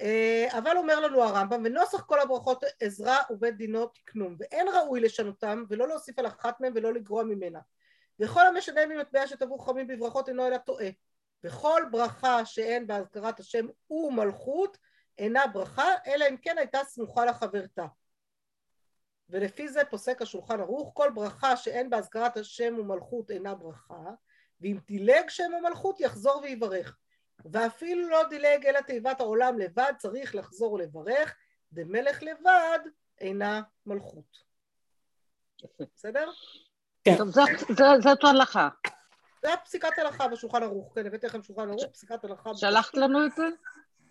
[0.00, 5.64] אה, אבל אומר לנו הרמב"ם, ונוסח כל הברכות עזרה ובית דינו תקנום, ואין ראוי לשנותם
[5.68, 7.58] ולא להוסיף על אחת מהם ולא לגרוע ממנה.
[8.20, 10.88] וכל המשנה ממטבע שטבעו חכמים בברכות אינו אלא טועה.
[11.44, 14.78] וכל ברכה שאין בהזכרת השם ומלכות
[15.20, 17.86] אינה ברכה, אלא אם כן הייתה סמוכה לחברתה.
[19.30, 24.10] ולפי זה פוסק השולחן ערוך, כל ברכה שאין בהזכרת השם ומלכות אינה ברכה,
[24.60, 26.96] ואם דילג שם ומלכות יחזור ויברך.
[27.44, 31.36] ואפילו לא דילג אלא תיבת העולם לבד, צריך לחזור ולברך,
[31.72, 32.78] דמלך לבד
[33.20, 34.38] אינה מלכות.
[35.96, 36.30] בסדר?
[37.04, 37.16] כן.
[37.16, 37.30] טוב,
[38.00, 38.68] זאת הלכה.
[39.42, 42.54] זה הפסיקת הלכה בשולחן ערוך, כן, הבאתי לכם שולחן ערוך, פסיקת הלכה.
[42.54, 43.44] שלחת לנו את זה?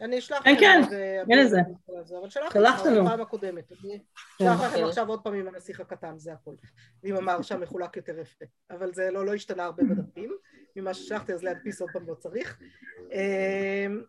[0.01, 0.81] אני אשלח כן, כן,
[1.29, 1.59] אין לזה.
[2.19, 3.71] אבל שלחתי לך בפעם הקודמת.
[3.71, 3.99] אני
[4.41, 6.53] אשלח לכם עכשיו עוד פעם עם הנסיך הקטן, זה הכל.
[7.03, 8.45] עם המהרשע מחולק יותר יפה.
[8.71, 10.31] אבל זה לא, לא השתנה הרבה בדפים.
[10.75, 12.59] ממה ששלחתי, אז להדפיס עוד פעם לא צריך.
[13.11, 14.01] אמ,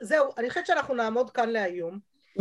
[0.00, 2.11] זהו, אני חושבת שאנחנו נעמוד כאן להיום.